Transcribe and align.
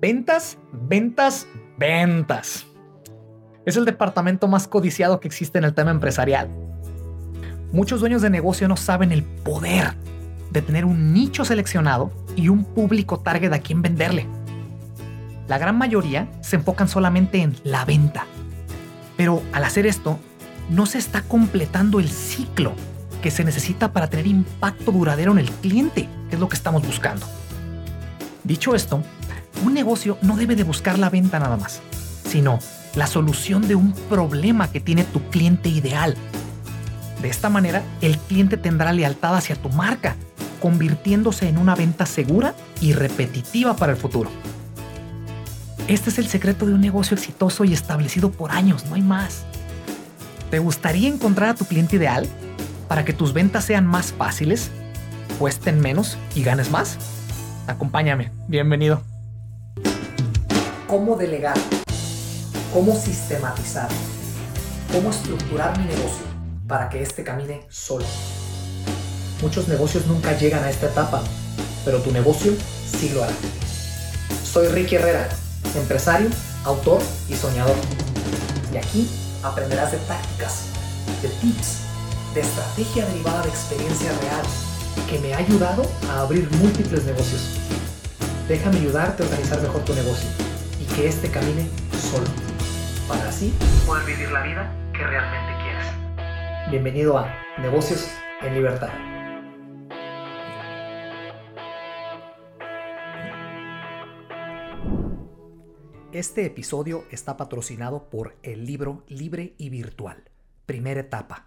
Ventas, 0.00 0.56
ventas, 0.72 1.46
ventas. 1.76 2.64
Es 3.66 3.76
el 3.76 3.84
departamento 3.84 4.48
más 4.48 4.66
codiciado 4.66 5.20
que 5.20 5.28
existe 5.28 5.58
en 5.58 5.64
el 5.64 5.74
tema 5.74 5.90
empresarial. 5.90 6.48
Muchos 7.70 8.00
dueños 8.00 8.22
de 8.22 8.30
negocio 8.30 8.66
no 8.66 8.78
saben 8.78 9.12
el 9.12 9.22
poder 9.22 9.92
de 10.50 10.62
tener 10.62 10.86
un 10.86 11.12
nicho 11.12 11.44
seleccionado 11.44 12.10
y 12.34 12.48
un 12.48 12.64
público 12.64 13.20
target 13.20 13.52
a 13.52 13.58
quien 13.58 13.82
venderle. 13.82 14.26
La 15.48 15.58
gran 15.58 15.76
mayoría 15.76 16.30
se 16.40 16.56
enfocan 16.56 16.88
solamente 16.88 17.42
en 17.42 17.54
la 17.62 17.84
venta. 17.84 18.24
Pero 19.18 19.42
al 19.52 19.64
hacer 19.64 19.84
esto, 19.84 20.18
no 20.70 20.86
se 20.86 20.96
está 20.96 21.20
completando 21.20 22.00
el 22.00 22.08
ciclo 22.08 22.72
que 23.20 23.30
se 23.30 23.44
necesita 23.44 23.92
para 23.92 24.08
tener 24.08 24.26
impacto 24.26 24.92
duradero 24.92 25.32
en 25.32 25.40
el 25.40 25.50
cliente, 25.50 26.08
que 26.30 26.36
es 26.36 26.40
lo 26.40 26.48
que 26.48 26.56
estamos 26.56 26.86
buscando. 26.86 27.26
Dicho 28.44 28.74
esto, 28.74 29.02
un 29.64 29.74
negocio 29.74 30.18
no 30.22 30.36
debe 30.36 30.56
de 30.56 30.64
buscar 30.64 30.98
la 30.98 31.10
venta 31.10 31.38
nada 31.38 31.56
más, 31.56 31.80
sino 32.26 32.58
la 32.94 33.06
solución 33.06 33.66
de 33.68 33.74
un 33.74 33.92
problema 33.92 34.70
que 34.70 34.80
tiene 34.80 35.04
tu 35.04 35.22
cliente 35.30 35.68
ideal. 35.68 36.16
De 37.22 37.28
esta 37.28 37.50
manera, 37.50 37.82
el 38.00 38.18
cliente 38.18 38.56
tendrá 38.56 38.92
lealtad 38.92 39.36
hacia 39.36 39.56
tu 39.56 39.68
marca, 39.68 40.16
convirtiéndose 40.60 41.48
en 41.48 41.58
una 41.58 41.74
venta 41.74 42.06
segura 42.06 42.54
y 42.80 42.92
repetitiva 42.92 43.76
para 43.76 43.92
el 43.92 43.98
futuro. 43.98 44.30
Este 45.88 46.10
es 46.10 46.18
el 46.18 46.28
secreto 46.28 46.66
de 46.66 46.74
un 46.74 46.80
negocio 46.80 47.16
exitoso 47.16 47.64
y 47.64 47.72
establecido 47.72 48.30
por 48.30 48.52
años, 48.52 48.86
no 48.86 48.94
hay 48.94 49.02
más. 49.02 49.44
¿Te 50.50 50.58
gustaría 50.58 51.08
encontrar 51.08 51.50
a 51.50 51.54
tu 51.54 51.64
cliente 51.64 51.96
ideal 51.96 52.28
para 52.88 53.04
que 53.04 53.12
tus 53.12 53.32
ventas 53.32 53.64
sean 53.64 53.86
más 53.86 54.12
fáciles, 54.12 54.70
cuesten 55.38 55.80
menos 55.80 56.16
y 56.34 56.42
ganes 56.42 56.70
más? 56.70 56.96
Acompáñame, 57.66 58.30
bienvenido. 58.48 59.09
¿Cómo 60.90 61.14
delegar? 61.14 61.56
¿Cómo 62.74 62.96
sistematizar? 62.96 63.88
¿Cómo 64.92 65.10
estructurar 65.10 65.78
mi 65.78 65.84
negocio 65.84 66.24
para 66.66 66.88
que 66.88 67.00
éste 67.00 67.22
camine 67.22 67.64
solo? 67.68 68.04
Muchos 69.40 69.68
negocios 69.68 70.08
nunca 70.08 70.36
llegan 70.36 70.64
a 70.64 70.68
esta 70.68 70.86
etapa, 70.86 71.22
pero 71.84 72.02
tu 72.02 72.10
negocio 72.10 72.54
sí 72.90 73.10
lo 73.10 73.22
hará. 73.22 73.32
Soy 74.42 74.66
Ricky 74.66 74.96
Herrera, 74.96 75.28
empresario, 75.76 76.28
autor 76.64 77.00
y 77.28 77.34
soñador. 77.34 77.76
Y 78.74 78.76
aquí 78.76 79.08
aprenderás 79.44 79.92
de 79.92 79.98
tácticas, 79.98 80.64
de 81.22 81.28
tips, 81.28 81.82
de 82.34 82.40
estrategia 82.40 83.06
derivada 83.06 83.42
de 83.44 83.48
experiencia 83.50 84.10
real 84.22 84.44
que 85.08 85.20
me 85.20 85.34
ha 85.34 85.38
ayudado 85.38 85.84
a 86.10 86.22
abrir 86.22 86.50
múltiples 86.56 87.04
negocios. 87.04 87.42
Déjame 88.48 88.78
ayudarte 88.78 89.22
a 89.22 89.26
organizar 89.26 89.62
mejor 89.62 89.84
tu 89.84 89.94
negocio 89.94 90.49
que 91.00 91.08
éste 91.08 91.30
camine 91.30 91.66
solo, 91.92 92.26
para 93.08 93.30
así 93.30 93.54
poder 93.86 94.04
vivir 94.04 94.30
la 94.32 94.42
vida 94.42 94.92
que 94.92 95.02
realmente 95.02 95.62
quieres. 95.62 96.70
Bienvenido 96.70 97.16
a 97.16 97.34
Negocios 97.58 98.06
en 98.42 98.52
Libertad. 98.52 98.90
Este 106.12 106.44
episodio 106.44 107.06
está 107.10 107.38
patrocinado 107.38 108.10
por 108.10 108.36
el 108.42 108.66
libro 108.66 109.02
Libre 109.08 109.54
y 109.56 109.70
Virtual, 109.70 110.24
primera 110.66 111.00
etapa, 111.00 111.46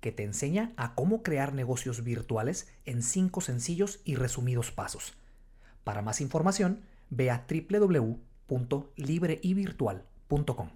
que 0.00 0.12
te 0.12 0.22
enseña 0.22 0.72
a 0.76 0.94
cómo 0.94 1.24
crear 1.24 1.54
negocios 1.54 2.04
virtuales 2.04 2.72
en 2.84 3.02
cinco 3.02 3.40
sencillos 3.40 3.98
y 4.04 4.14
resumidos 4.14 4.70
pasos. 4.70 5.14
Para 5.82 6.02
más 6.02 6.20
información, 6.20 6.82
ve 7.10 7.32
a 7.32 7.48
www.libreyvirtual.com. 8.48 10.70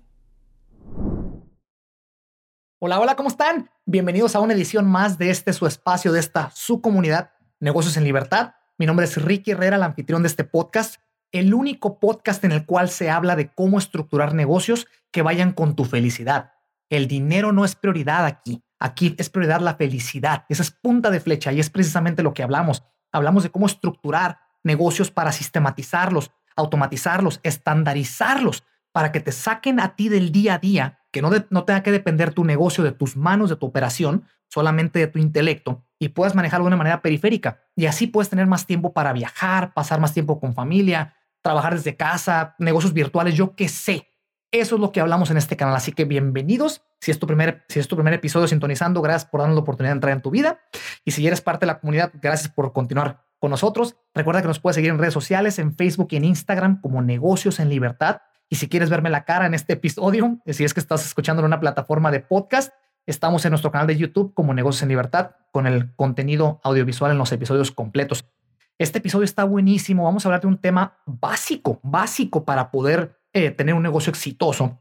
Hola, 2.82 3.00
hola, 3.00 3.16
¿cómo 3.16 3.28
están? 3.28 3.70
Bienvenidos 3.84 4.34
a 4.34 4.40
una 4.40 4.54
edición 4.54 4.86
más 4.86 5.18
de 5.18 5.30
este 5.30 5.52
su 5.52 5.66
espacio, 5.66 6.12
de 6.12 6.20
esta 6.20 6.50
su 6.54 6.80
comunidad, 6.80 7.32
Negocios 7.60 7.96
en 7.96 8.04
Libertad. 8.04 8.54
Mi 8.78 8.86
nombre 8.86 9.04
es 9.04 9.22
Ricky 9.22 9.50
Herrera, 9.50 9.76
el 9.76 9.82
anfitrión 9.82 10.22
de 10.22 10.28
este 10.28 10.44
podcast 10.44 11.00
el 11.32 11.54
único 11.54 12.00
podcast 12.00 12.44
en 12.44 12.52
el 12.52 12.66
cual 12.66 12.88
se 12.88 13.10
habla 13.10 13.36
de 13.36 13.52
cómo 13.52 13.78
estructurar 13.78 14.34
negocios 14.34 14.86
que 15.12 15.22
vayan 15.22 15.52
con 15.52 15.76
tu 15.76 15.84
felicidad. 15.84 16.52
El 16.88 17.06
dinero 17.06 17.52
no 17.52 17.64
es 17.64 17.76
prioridad 17.76 18.26
aquí. 18.26 18.64
Aquí 18.80 19.14
es 19.18 19.30
prioridad 19.30 19.60
la 19.60 19.76
felicidad. 19.76 20.44
Esa 20.48 20.62
es 20.62 20.70
punta 20.70 21.10
de 21.10 21.20
flecha 21.20 21.52
y 21.52 21.60
es 21.60 21.70
precisamente 21.70 22.22
lo 22.22 22.34
que 22.34 22.42
hablamos. 22.42 22.82
Hablamos 23.12 23.42
de 23.42 23.50
cómo 23.50 23.66
estructurar 23.66 24.40
negocios 24.62 25.10
para 25.10 25.32
sistematizarlos, 25.32 26.32
automatizarlos, 26.60 27.40
estandarizarlos, 27.42 28.64
para 28.92 29.12
que 29.12 29.20
te 29.20 29.32
saquen 29.32 29.80
a 29.80 29.94
ti 29.96 30.08
del 30.08 30.32
día 30.32 30.54
a 30.54 30.58
día, 30.58 31.00
que 31.12 31.22
no, 31.22 31.30
no 31.50 31.64
tenga 31.64 31.82
que 31.82 31.92
depender 31.92 32.32
tu 32.32 32.44
negocio 32.44 32.82
de 32.84 32.92
tus 32.92 33.16
manos, 33.16 33.50
de 33.50 33.56
tu 33.56 33.66
operación, 33.66 34.24
solamente 34.48 34.98
de 34.98 35.06
tu 35.06 35.18
intelecto, 35.18 35.84
y 35.98 36.08
puedas 36.08 36.34
manejarlo 36.34 36.64
de 36.64 36.68
una 36.68 36.76
manera 36.76 37.02
periférica. 37.02 37.60
Y 37.76 37.86
así 37.86 38.06
puedes 38.06 38.30
tener 38.30 38.46
más 38.46 38.66
tiempo 38.66 38.92
para 38.92 39.12
viajar, 39.12 39.72
pasar 39.74 40.00
más 40.00 40.12
tiempo 40.12 40.40
con 40.40 40.54
familia, 40.54 41.14
trabajar 41.42 41.74
desde 41.74 41.96
casa, 41.96 42.54
negocios 42.58 42.92
virtuales, 42.92 43.34
yo 43.34 43.54
qué 43.54 43.68
sé. 43.68 44.08
Eso 44.52 44.74
es 44.74 44.80
lo 44.80 44.90
que 44.90 45.00
hablamos 45.00 45.30
en 45.30 45.36
este 45.36 45.56
canal. 45.56 45.76
Así 45.76 45.92
que 45.92 46.04
bienvenidos. 46.04 46.82
Si 47.00 47.12
es 47.12 47.20
tu 47.20 47.26
primer, 47.26 47.64
si 47.68 47.78
es 47.78 47.86
tu 47.86 47.94
primer 47.94 48.14
episodio 48.14 48.48
sintonizando, 48.48 49.00
gracias 49.00 49.30
por 49.30 49.40
darnos 49.40 49.54
la 49.54 49.62
oportunidad 49.62 49.92
de 49.92 49.96
entrar 49.98 50.12
en 50.12 50.22
tu 50.22 50.30
vida. 50.30 50.60
Y 51.04 51.12
si 51.12 51.24
eres 51.24 51.40
parte 51.40 51.66
de 51.66 51.68
la 51.68 51.78
comunidad, 51.78 52.12
gracias 52.20 52.52
por 52.52 52.72
continuar 52.72 53.29
con 53.40 53.50
nosotros. 53.50 53.96
Recuerda 54.14 54.42
que 54.42 54.48
nos 54.48 54.60
puedes 54.60 54.76
seguir 54.76 54.90
en 54.90 54.98
redes 54.98 55.14
sociales, 55.14 55.58
en 55.58 55.74
Facebook 55.74 56.08
y 56.12 56.16
en 56.16 56.24
Instagram 56.24 56.80
como 56.80 57.02
Negocios 57.02 57.58
en 57.58 57.68
Libertad. 57.68 58.20
Y 58.48 58.56
si 58.56 58.68
quieres 58.68 58.90
verme 58.90 59.10
la 59.10 59.24
cara 59.24 59.46
en 59.46 59.54
este 59.54 59.72
episodio, 59.72 60.38
si 60.46 60.64
es 60.64 60.74
que 60.74 60.80
estás 60.80 61.04
escuchando 61.04 61.40
en 61.40 61.46
una 61.46 61.58
plataforma 61.58 62.10
de 62.10 62.20
podcast, 62.20 62.72
estamos 63.06 63.44
en 63.44 63.50
nuestro 63.50 63.72
canal 63.72 63.86
de 63.86 63.96
YouTube 63.96 64.34
como 64.34 64.54
Negocios 64.54 64.82
en 64.82 64.90
Libertad 64.90 65.32
con 65.52 65.66
el 65.66 65.94
contenido 65.96 66.60
audiovisual 66.62 67.10
en 67.10 67.18
los 67.18 67.32
episodios 67.32 67.72
completos. 67.72 68.24
Este 68.78 68.98
episodio 68.98 69.24
está 69.24 69.44
buenísimo. 69.44 70.04
Vamos 70.04 70.24
a 70.24 70.28
hablar 70.28 70.40
de 70.40 70.46
un 70.46 70.58
tema 70.58 70.98
básico, 71.06 71.80
básico 71.82 72.44
para 72.44 72.70
poder 72.70 73.20
eh, 73.32 73.50
tener 73.50 73.74
un 73.74 73.82
negocio 73.82 74.10
exitoso. 74.10 74.78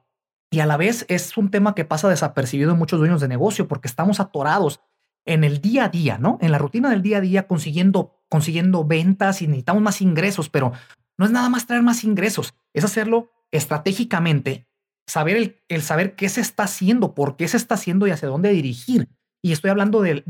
Y 0.52 0.62
a 0.62 0.66
la 0.66 0.78
vez 0.78 1.06
es 1.10 1.38
un 1.38 1.52
tema 1.52 1.76
que 1.76 1.86
pasa 1.86 2.10
desapercibido 2.10 2.72
en 2.72 2.78
muchos 2.78 3.00
dueños 3.00 3.22
de 3.22 3.28
negocio 3.28 3.68
porque 3.68 3.88
estamos 3.88 4.20
atorados 4.20 4.82
en 5.30 5.44
el 5.44 5.62
día 5.62 5.86
a 5.86 5.90
día, 5.90 6.18
¿no? 6.18 6.40
En 6.42 6.52
la 6.52 6.58
rutina 6.58 6.90
del 6.90 7.04
día 7.04 7.18
a 7.18 7.22
día 7.22 7.48
consiguiendo, 7.48 8.24
consiguiendo 8.30 8.84
ventas 8.84 9.44
y 9.44 9.48
necesitamos 9.48 9.84
más 9.84 10.02
ingresos, 10.02 10.50
pero 10.50 10.74
no 11.18 11.26
es 11.26 11.32
nada 11.32 11.50
más 11.50 11.68
traer 11.68 11.84
más 11.84 12.04
ingresos, 12.04 12.56
es 12.74 12.84
hacerlo 12.84 13.32
estratégicamente, 13.52 14.68
saber 15.08 15.38
el, 15.38 15.62
el 15.68 15.84
saber 15.84 16.16
qué 16.16 16.30
se 16.30 16.42
está 16.42 16.64
haciendo, 16.64 17.14
por 17.14 17.36
qué 17.36 17.48
se 17.48 17.58
está 17.58 17.76
haciendo 17.76 18.08
y 18.08 18.12
hacia 18.12 18.28
dónde 18.28 18.50
dirigir. 18.50 19.08
Y 19.44 19.52
estoy 19.52 19.70
hablando 19.70 20.02
del, 20.02 20.24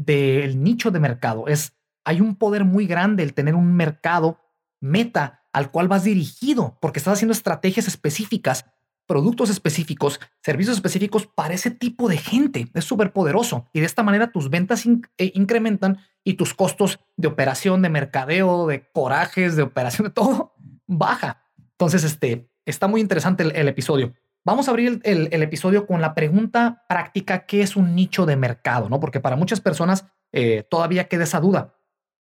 nicho 0.61 0.91
de 0.91 0.99
mercado, 0.99 1.47
es 1.47 1.73
hay 2.03 2.19
un 2.19 2.35
poder 2.35 2.65
muy 2.65 2.85
grande 2.85 3.23
el 3.23 3.33
tener 3.33 3.55
un 3.55 3.73
mercado 3.73 4.39
meta 4.81 5.45
al 5.53 5.71
cual 5.71 5.87
vas 5.87 6.03
dirigido, 6.03 6.77
porque 6.81 6.99
estás 6.99 7.13
haciendo 7.13 7.33
estrategias 7.33 7.87
específicas, 7.87 8.65
productos 9.09 9.49
específicos, 9.49 10.19
servicios 10.43 10.77
específicos 10.77 11.25
para 11.25 11.55
ese 11.55 11.71
tipo 11.71 12.07
de 12.07 12.17
gente. 12.17 12.67
Es 12.75 12.85
súper 12.85 13.11
poderoso. 13.11 13.65
Y 13.73 13.79
de 13.79 13.87
esta 13.87 14.03
manera 14.03 14.31
tus 14.31 14.51
ventas 14.51 14.85
eh, 14.85 15.31
incrementan 15.33 15.97
y 16.23 16.35
tus 16.35 16.53
costos 16.53 16.99
de 17.17 17.27
operación, 17.27 17.81
de 17.81 17.89
mercadeo, 17.89 18.67
de 18.67 18.87
corajes, 18.91 19.55
de 19.55 19.63
operación, 19.63 20.09
de 20.09 20.13
todo, 20.13 20.53
baja. 20.85 21.41
Entonces, 21.71 22.03
este, 22.03 22.51
está 22.65 22.87
muy 22.87 23.01
interesante 23.01 23.41
el, 23.41 23.67
episodio. 23.67 24.13
Vamos 24.45 24.67
a 24.67 24.71
abrir 24.71 25.01
el, 25.03 25.41
episodio 25.41 25.87
con 25.87 26.01
la 26.01 26.13
pregunta 26.13 26.85
práctica, 26.87 27.47
¿qué 27.47 27.63
es 27.63 27.75
un 27.75 27.95
nicho 27.95 28.27
de 28.27 28.35
mercado? 28.35 28.89
¿no? 28.89 28.99
Porque 28.99 29.19
para 29.19 29.35
muchas 29.35 29.59
personas 29.59 30.05
eh, 30.31 30.67
todavía 30.69 31.05
queda 31.05 31.23
esa 31.23 31.39
duda. 31.39 31.73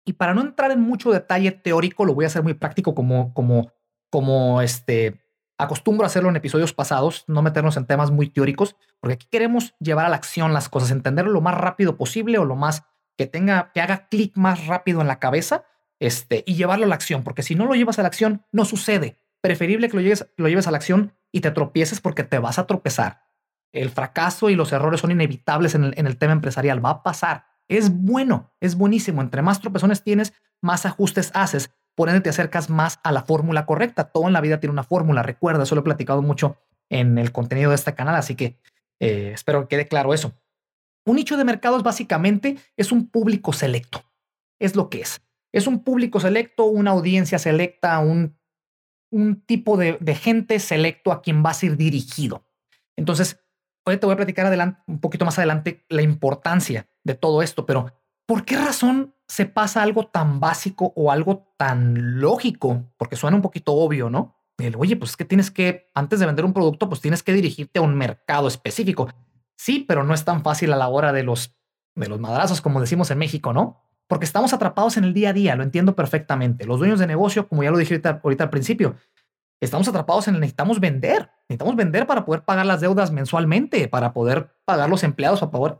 Y 0.05 0.13
para 0.13 0.33
no 0.33 0.43
entrar 0.43 0.71
en 0.71 0.81
mucho 0.81 1.11
detalle 1.11 1.51
teórico, 1.51 2.05
lo 2.05 2.15
voy 2.15 2.25
a 2.25 2.29
hacer 2.29 2.45
muy 2.45 2.55
práctico 2.55 2.95
como, 2.95 3.35
como, 3.35 3.73
como 4.11 4.63
este, 4.63 5.19
acostumbro 5.59 6.05
a 6.05 6.07
hacerlo 6.07 6.31
en 6.31 6.37
episodios 6.37 6.73
pasados, 6.73 7.25
no 7.27 7.43
meternos 7.43 7.77
en 7.77 7.85
temas 7.85 8.11
muy 8.11 8.31
teóricos, 8.31 8.77
porque 9.01 9.15
aquí 9.15 9.27
queremos 9.31 9.75
llevar 9.81 10.07
a 10.07 10.09
la 10.09 10.17
acción 10.17 10.55
las 10.55 10.69
cosas, 10.69 10.93
entenderlo 10.93 11.33
lo 11.33 11.41
más 11.41 11.55
rápido 11.55 11.97
posible 11.97 12.39
o 12.39 12.45
lo 12.45 12.57
más 12.57 12.85
que 13.17 13.27
tenga, 13.27 13.73
que 13.75 13.81
haga 13.81 14.09
clic 14.09 14.37
más 14.37 14.67
rápido 14.67 15.01
en 15.01 15.09
la 15.09 15.19
cabeza 15.19 15.65
este, 15.99 16.45
y 16.47 16.55
llevarlo 16.55 16.85
a 16.87 16.89
la 16.89 16.95
acción, 16.95 17.25
porque 17.25 17.43
si 17.43 17.57
no 17.57 17.67
lo 17.67 17.75
llevas 17.75 17.99
a 17.99 18.03
la 18.03 18.09
acción, 18.09 18.45
no 18.53 18.65
sucede. 18.65 19.19
Preferible 19.41 19.89
que 19.89 19.97
lo 19.97 20.03
lleves, 20.03 20.29
lo 20.37 20.49
lleves 20.49 20.69
a 20.69 20.71
la 20.71 20.79
acción 20.79 21.13
y 21.33 21.41
te 21.41 21.51
tropieces 21.51 22.01
porque 22.01 22.25
te 22.25 22.39
vas 22.39 22.59
a 22.59 22.67
tropezar. 22.67 23.25
El 23.73 23.91
fracaso 23.91 24.51
y 24.51 24.55
los 24.55 24.73
errores 24.73 25.01
son 25.01 25.11
inevitables 25.11 25.75
en 25.75 25.85
el, 25.85 25.95
en 25.97 26.07
el 26.07 26.17
tema 26.17 26.33
empresarial, 26.33 26.85
va 26.85 26.91
a 26.91 27.03
pasar. 27.03 27.47
Es 27.67 27.91
bueno, 27.91 28.53
es 28.61 28.77
buenísimo. 28.77 29.21
Entre 29.21 29.43
más 29.43 29.61
tropezones 29.61 30.03
tienes, 30.03 30.33
más 30.63 30.87
ajustes 30.87 31.31
haces. 31.35 31.71
Por 31.99 32.09
ende, 32.09 32.21
te 32.21 32.31
acercas 32.31 32.71
más 32.71 33.01
a 33.03 33.11
la 33.11 33.25
fórmula 33.25 33.67
correcta. 33.67 34.05
Todo 34.05 34.29
en 34.29 34.33
la 34.33 34.41
vida 34.41 34.61
tiene 34.61 34.73
una 34.73 34.85
fórmula. 34.85 35.25
Recuerda, 35.25 35.65
eso 35.65 35.75
lo 35.75 35.81
he 35.81 35.85
platicado 35.85 36.23
mucho 36.23 36.57
en 36.89 37.19
el 37.19 37.33
contenido 37.33 37.71
de 37.71 37.75
este 37.75 37.95
canal, 37.95 38.15
así 38.15 38.37
que 38.37 38.57
eh, 39.01 39.33
espero 39.35 39.63
que 39.63 39.77
quede 39.77 39.89
claro 39.89 40.15
eso. 40.15 40.33
Un 41.05 41.17
nicho 41.17 41.37
de 41.37 41.45
mercados 41.45 41.83
básicamente 41.83 42.57
es 42.77 42.93
un 42.93 43.11
público 43.11 43.53
selecto. 43.53 44.05
Es 44.61 44.77
lo 44.77 44.89
que 44.89 45.01
es. 45.01 45.21
Es 45.53 45.67
un 45.67 45.83
público 45.83 46.21
selecto, 46.21 46.67
una 46.67 46.93
audiencia 46.93 47.39
selecta, 47.41 47.99
un 47.99 48.39
un 49.11 49.41
tipo 49.43 49.77
de, 49.77 49.99
gente 50.15 50.59
selecto 50.59 51.13
a 51.13 51.23
quien 51.23 51.43
vas 51.43 51.63
a 51.63 51.67
ir 51.67 51.77
dirigido. 51.77 52.47
Entonces, 52.97 53.41
hoy 53.85 53.97
te 53.97 54.07
voy 54.07 54.15
a 54.15 54.17
platicar 54.17 54.47
adelante, 54.47 54.81
un 54.87 55.01
poquito 55.01 55.25
más 55.25 55.39
adelante 55.39 55.85
la 55.89 56.03
importancia 56.03 56.89
de 57.05 57.15
todo 57.15 57.43
esto, 57.43 57.65
pero 57.65 57.93
¿por 58.29 58.45
qué 58.45 58.57
razón 58.57 59.17
se 59.27 59.47
pasa 59.47 59.83
algo 59.83 60.07
tan 60.07 60.39
básico 60.39 60.93
o 60.95 61.11
algo 61.11 61.53
tan 61.57 62.21
lógico? 62.21 62.93
Porque 62.97 63.17
suena 63.17 63.37
un 63.37 63.43
poquito 63.43 63.73
obvio, 63.73 64.11
¿no? 64.11 64.37
El, 64.59 64.77
Oye, 64.77 64.97
pues 64.97 65.13
es 65.13 65.17
que 65.17 65.25
tienes 65.25 65.51
que, 65.51 65.91
antes 65.95 66.21
de 66.21 66.27
vender 66.27 66.45
un 66.45 66.53
producto, 66.53 66.89
pues 66.89 67.01
tienes 67.01 67.23
que 67.23 67.33
dirigirte 67.33 67.81
a 67.81 67.83
un 67.83 67.97
mercado 67.97 68.47
específico. 68.47 69.09
Sí, 69.57 69.85
pero 69.89 70.05
no 70.05 70.15
es 70.15 70.25
tan 70.25 70.43
fácil 70.45 70.73
a 70.73 70.77
la 70.77 70.89
hora 70.89 71.13
de 71.13 71.25
los, 71.25 71.57
de 71.97 72.09
los 72.09 72.21
madrazos, 72.21 72.61
como 72.61 72.81
decimos 72.81 73.11
en 73.11 73.19
México, 73.19 73.53
¿no? 73.53 73.89
porque 74.09 74.25
estamos 74.25 74.53
atrapados 74.53 74.97
en 74.97 75.05
el 75.05 75.15
día 75.15 75.31
a 75.31 75.33
día, 75.33 75.55
lo 75.55 75.63
entiendo 75.63 75.95
perfectamente. 75.95 76.65
Los 76.65 76.79
dueños 76.79 76.99
de 76.99 77.07
negocio, 77.07 77.47
como 77.47 77.63
ya 77.63 77.71
lo 77.71 77.77
dije 77.77 78.01
ahorita, 78.03 78.45
al 78.45 78.51
principio, 78.51 78.97
estamos 79.61 79.87
atrapados 79.87 80.27
en 80.29 80.35
el 80.35 80.41
necesitamos 80.41 80.81
vender, 80.81 81.31
necesitamos 81.49 81.77
vender 81.77 82.07
para 82.07 82.25
poder 82.25 82.43
pagar 82.43 82.65
las 82.65 82.81
deudas 82.81 83.13
mensualmente, 83.13 83.87
para 83.87 84.15
poder 84.15 84.51
pagar 84.65 84.89
los 84.89 85.05
empleados, 85.05 85.41
para 85.41 85.51
poder, 85.51 85.79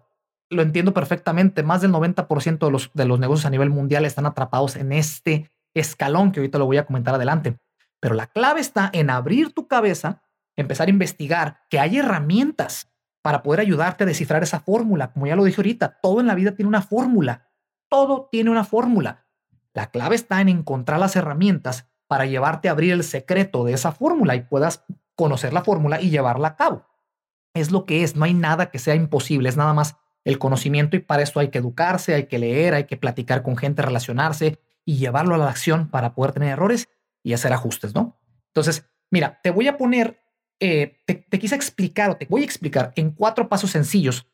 lo 0.51 0.63
entiendo 0.63 0.95
perfectamente, 0.95 1.63
más 1.63 1.81
del 1.81 1.93
90% 1.93 2.59
de 2.59 2.71
los, 2.71 2.91
de 2.95 3.05
los 3.05 3.19
negocios 3.19 3.47
a 3.47 3.51
nivel 3.51 3.71
mundial 3.71 4.05
están 4.05 4.27
atrapados 4.27 4.77
en 4.77 4.93
este 4.93 5.51
escalón 5.75 6.33
que 6.33 6.41
ahorita 6.41 6.59
lo 6.59 6.67
voy 6.67 6.79
a 6.79 6.87
comentar 6.87 7.15
adelante. 7.15 7.59
Pero 8.01 8.15
la 8.15 8.27
clave 8.29 8.61
está 8.61 8.91
en 8.93 9.11
abrir 9.11 9.53
tu 9.53 9.69
cabeza, 9.69 10.23
empezar 10.57 10.89
a 10.89 10.91
investigar 10.91 11.61
que 11.69 11.79
hay 11.79 11.99
herramientas 11.99 12.91
para 13.23 13.43
poder 13.43 13.61
ayudarte 13.61 14.05
a 14.05 14.07
descifrar 14.07 14.43
esa 14.43 14.61
fórmula. 14.61 15.13
Como 15.13 15.27
ya 15.27 15.37
lo 15.37 15.45
dije 15.45 15.61
ahorita, 15.61 15.99
todo 16.01 16.21
en 16.21 16.27
la 16.27 16.35
vida 16.35 16.53
tiene 16.53 16.69
una 16.69 16.83
fórmula 16.83 17.49
todo 17.89 18.29
tiene 18.31 18.51
una 18.51 18.65
fórmula. 18.65 19.27
La 19.75 19.91
clave 19.91 20.15
está 20.15 20.41
en 20.41 20.49
encontrar 20.49 21.01
las 21.01 21.17
herramientas 21.17 21.89
para 22.07 22.27
llevarte 22.27 22.69
a 22.69 22.73
abrir 22.73 22.93
el 22.93 23.05
secreto 23.05 23.65
de 23.65 23.73
esa 23.73 23.93
fórmula 23.93 24.35
y 24.35 24.43
puedas 24.43 24.85
conocer 25.15 25.53
la 25.53 25.63
fórmula 25.63 26.01
y 26.01 26.11
llevarla 26.11 26.49
a 26.49 26.57
cabo. 26.57 26.87
Es 27.55 27.71
lo 27.71 27.85
que 27.85 28.03
es, 28.03 28.17
no 28.17 28.25
hay 28.25 28.35
nada 28.35 28.71
que 28.71 28.79
sea 28.79 28.95
imposible, 28.95 29.49
es 29.49 29.57
nada 29.57 29.75
más 29.75 29.97
el 30.29 30.39
conocimiento 30.39 30.95
y 30.95 31.01
para 31.01 31.23
eso 31.23 31.41
hay 31.41 31.49
que 31.49 31.57
educarse, 31.57 32.13
hay 32.13 32.27
que 32.27 32.39
leer, 32.39 32.75
hay 32.75 32.85
que 32.85 32.99
platicar 32.99 33.43
con 33.43 33.57
gente, 33.57 33.81
relacionarse 33.81 34.59
y 34.85 34.99
llevarlo 34.99 35.35
a 35.35 35.39
la 35.39 35.49
acción 35.49 35.89
para 35.89 36.15
poder 36.15 36.33
tener 36.33 36.51
errores 36.51 36.91
y 37.23 37.33
hacer 37.33 37.51
ajustes, 37.55 37.95
¿no? 37.95 38.21
Entonces, 38.49 38.87
mira, 39.11 39.41
te 39.43 39.51
voy 39.51 39.69
a 39.69 39.79
poner, 39.79 40.21
eh, 40.61 40.99
te, 41.07 41.15
te 41.15 41.39
quise 41.39 41.55
explicar 41.55 42.11
o 42.11 42.17
te 42.19 42.27
voy 42.27 42.43
a 42.43 42.45
explicar 42.45 42.93
en 42.97 43.11
cuatro 43.11 43.49
pasos 43.49 43.71
sencillos 43.71 44.27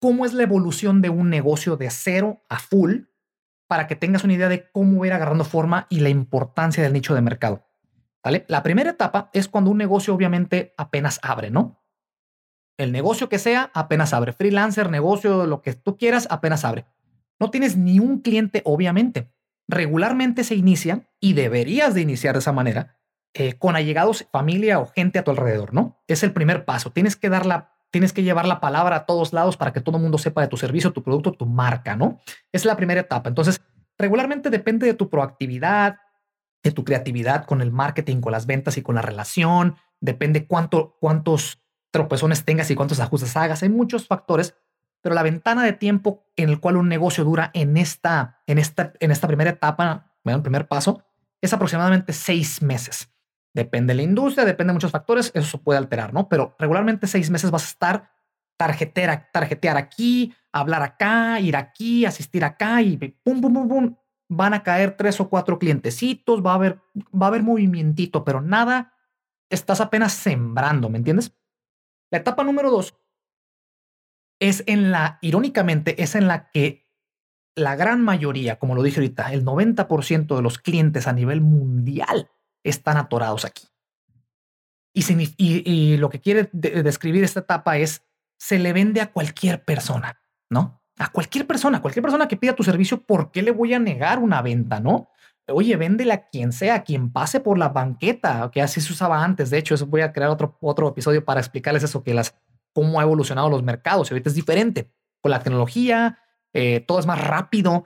cómo 0.00 0.24
es 0.24 0.34
la 0.34 0.44
evolución 0.44 1.02
de 1.02 1.10
un 1.10 1.30
negocio 1.30 1.76
de 1.76 1.90
cero 1.90 2.44
a 2.48 2.60
full 2.60 3.00
para 3.66 3.88
que 3.88 3.96
tengas 3.96 4.22
una 4.22 4.34
idea 4.34 4.48
de 4.48 4.70
cómo 4.70 5.04
ir 5.04 5.12
agarrando 5.12 5.44
forma 5.44 5.88
y 5.90 5.98
la 5.98 6.10
importancia 6.10 6.80
del 6.80 6.92
nicho 6.92 7.16
de 7.16 7.22
mercado. 7.22 7.66
¿Vale? 8.22 8.44
La 8.46 8.62
primera 8.62 8.90
etapa 8.90 9.30
es 9.32 9.48
cuando 9.48 9.72
un 9.72 9.78
negocio 9.78 10.14
obviamente 10.14 10.74
apenas 10.76 11.18
abre, 11.24 11.50
¿no? 11.50 11.82
El 12.78 12.92
negocio 12.92 13.28
que 13.28 13.38
sea 13.38 13.70
apenas 13.74 14.14
abre. 14.14 14.32
Freelancer, 14.32 14.88
negocio, 14.88 15.46
lo 15.46 15.60
que 15.60 15.74
tú 15.74 15.98
quieras, 15.98 16.28
apenas 16.30 16.64
abre. 16.64 16.86
No 17.40 17.50
tienes 17.50 17.76
ni 17.76 17.98
un 17.98 18.20
cliente, 18.20 18.62
obviamente. 18.64 19.30
Regularmente 19.66 20.44
se 20.44 20.54
inicia 20.54 21.08
y 21.20 21.34
deberías 21.34 21.92
de 21.94 22.00
iniciar 22.00 22.34
de 22.34 22.38
esa 22.38 22.52
manera 22.52 22.96
eh, 23.34 23.58
con 23.58 23.76
allegados, 23.76 24.26
familia 24.32 24.78
o 24.78 24.86
gente 24.86 25.18
a 25.18 25.24
tu 25.24 25.30
alrededor, 25.30 25.74
¿no? 25.74 26.02
Es 26.06 26.22
el 26.22 26.32
primer 26.32 26.64
paso. 26.64 26.92
Tienes 26.92 27.16
que 27.16 27.28
dar 27.28 27.44
la 27.44 27.74
tienes 27.90 28.12
que 28.12 28.22
llevar 28.22 28.46
la 28.46 28.60
palabra 28.60 28.96
a 28.96 29.06
todos 29.06 29.32
lados 29.32 29.56
para 29.56 29.72
que 29.72 29.80
todo 29.80 29.96
el 29.96 30.02
mundo 30.02 30.18
sepa 30.18 30.42
de 30.42 30.48
tu 30.48 30.56
servicio, 30.56 30.92
tu 30.92 31.02
producto, 31.02 31.32
tu 31.32 31.46
marca, 31.46 31.96
¿no? 31.96 32.20
Es 32.52 32.64
la 32.64 32.76
primera 32.76 33.00
etapa. 33.00 33.28
Entonces, 33.28 33.60
regularmente 33.96 34.50
depende 34.50 34.86
de 34.86 34.94
tu 34.94 35.08
proactividad, 35.08 35.96
de 36.62 36.72
tu 36.72 36.84
creatividad 36.84 37.44
con 37.44 37.60
el 37.60 37.70
marketing, 37.72 38.20
con 38.20 38.32
las 38.32 38.46
ventas 38.46 38.76
y 38.76 38.82
con 38.82 38.94
la 38.94 39.02
relación. 39.02 39.76
Depende 40.00 40.46
cuánto, 40.46 40.96
cuántos 41.00 41.62
tropezones 41.90 42.44
tengas 42.44 42.70
y 42.70 42.74
cuántos 42.74 43.00
ajustes 43.00 43.36
hagas. 43.36 43.62
Hay 43.62 43.68
muchos 43.68 44.06
factores, 44.06 44.54
pero 45.00 45.14
la 45.14 45.22
ventana 45.22 45.64
de 45.64 45.72
tiempo 45.72 46.26
en 46.36 46.48
el 46.48 46.60
cual 46.60 46.76
un 46.76 46.88
negocio 46.88 47.24
dura 47.24 47.50
en 47.54 47.76
esta, 47.76 48.42
en 48.46 48.58
esta, 48.58 48.92
en 49.00 49.10
esta 49.10 49.26
primera 49.26 49.50
etapa, 49.50 50.12
en 50.24 50.34
el 50.34 50.42
primer 50.42 50.68
paso, 50.68 51.02
es 51.40 51.52
aproximadamente 51.52 52.12
seis 52.12 52.62
meses. 52.62 53.10
Depende 53.54 53.92
de 53.92 53.96
la 53.96 54.02
industria, 54.02 54.44
depende 54.44 54.70
de 54.70 54.74
muchos 54.74 54.92
factores, 54.92 55.30
eso 55.34 55.46
se 55.48 55.58
puede 55.58 55.78
alterar, 55.78 56.12
¿no? 56.12 56.28
Pero 56.28 56.54
regularmente 56.58 57.06
seis 57.06 57.30
meses 57.30 57.50
vas 57.50 57.64
a 57.64 57.68
estar 57.68 58.10
tarjetera, 58.56 59.30
tarjetear 59.32 59.76
aquí, 59.76 60.34
hablar 60.52 60.82
acá, 60.82 61.40
ir 61.40 61.56
aquí, 61.56 62.04
asistir 62.04 62.44
acá 62.44 62.82
y 62.82 62.96
pum, 62.96 63.40
pum, 63.40 63.54
pum, 63.54 63.68
pum. 63.68 63.96
Van 64.28 64.52
a 64.52 64.62
caer 64.62 64.96
tres 64.96 65.20
o 65.20 65.30
cuatro 65.30 65.58
clientecitos, 65.58 66.44
va 66.44 66.52
a 66.52 66.54
haber, 66.56 66.80
va 67.14 67.26
a 67.26 67.28
haber 67.28 67.42
pero 68.26 68.42
nada, 68.42 68.92
estás 69.48 69.80
apenas 69.80 70.12
sembrando, 70.12 70.90
¿me 70.90 70.98
entiendes? 70.98 71.32
La 72.10 72.18
etapa 72.18 72.44
número 72.44 72.70
dos 72.70 72.96
es 74.40 74.62
en 74.66 74.90
la, 74.90 75.18
irónicamente, 75.20 76.02
es 76.02 76.14
en 76.14 76.28
la 76.28 76.50
que 76.50 76.86
la 77.54 77.76
gran 77.76 78.02
mayoría, 78.02 78.58
como 78.58 78.74
lo 78.74 78.82
dije 78.82 79.00
ahorita, 79.00 79.32
el 79.32 79.44
90% 79.44 80.36
de 80.36 80.42
los 80.42 80.58
clientes 80.58 81.08
a 81.08 81.12
nivel 81.12 81.40
mundial 81.40 82.30
están 82.62 82.96
atorados 82.96 83.44
aquí. 83.44 83.66
Y, 84.94 85.96
lo 85.98 86.08
que 86.08 86.20
quiere 86.20 86.48
describir 86.52 87.22
esta 87.22 87.40
etapa 87.40 87.78
es, 87.78 88.02
se 88.36 88.58
le 88.58 88.72
vende 88.72 89.00
a 89.00 89.12
cualquier 89.12 89.64
persona, 89.64 90.20
¿no? 90.50 90.82
A 90.98 91.12
cualquier 91.12 91.46
persona, 91.46 91.80
cualquier 91.80 92.02
persona 92.02 92.26
que 92.26 92.36
pida 92.36 92.54
tu 92.54 92.64
servicio, 92.64 93.02
¿por 93.04 93.30
qué 93.30 93.42
le 93.42 93.52
voy 93.52 93.74
a 93.74 93.78
negar 93.78 94.18
una 94.18 94.42
venta, 94.42 94.80
no? 94.80 95.10
Oye, 95.48 95.76
véndele 95.76 96.12
a 96.12 96.28
quien 96.28 96.52
sea, 96.52 96.76
a 96.76 96.84
quien 96.84 97.12
pase 97.12 97.40
por 97.40 97.58
la 97.58 97.70
banqueta, 97.70 98.50
que 98.52 98.62
así 98.62 98.80
se 98.80 98.92
usaba 98.92 99.24
antes. 99.24 99.50
De 99.50 99.58
hecho, 99.58 99.74
eso 99.74 99.86
voy 99.86 100.02
a 100.02 100.12
crear 100.12 100.30
otro, 100.30 100.56
otro 100.60 100.88
episodio 100.88 101.24
para 101.24 101.40
explicarles 101.40 101.82
eso, 101.82 102.02
que 102.02 102.14
las, 102.14 102.34
cómo 102.72 103.00
ha 103.00 103.02
evolucionado 103.02 103.48
los 103.48 103.62
mercados. 103.62 104.10
Y 104.10 104.14
ahorita 104.14 104.28
es 104.28 104.34
diferente. 104.34 104.90
Con 105.20 105.30
la 105.30 105.42
tecnología, 105.42 106.18
eh, 106.52 106.80
todo 106.80 106.98
es 106.98 107.06
más 107.06 107.20
rápido. 107.20 107.84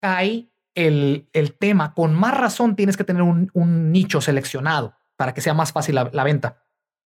Hay 0.00 0.52
el, 0.74 1.28
tema, 1.58 1.94
con 1.94 2.14
más 2.14 2.36
razón 2.36 2.76
tienes 2.76 2.96
que 2.96 3.04
tener 3.04 3.22
un, 3.22 3.92
nicho 3.92 4.20
seleccionado 4.20 4.94
para 5.16 5.34
que 5.34 5.40
sea 5.40 5.54
más 5.54 5.72
fácil 5.72 5.94
la, 5.94 6.24
venta. 6.24 6.64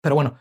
Pero 0.00 0.14
bueno, 0.14 0.36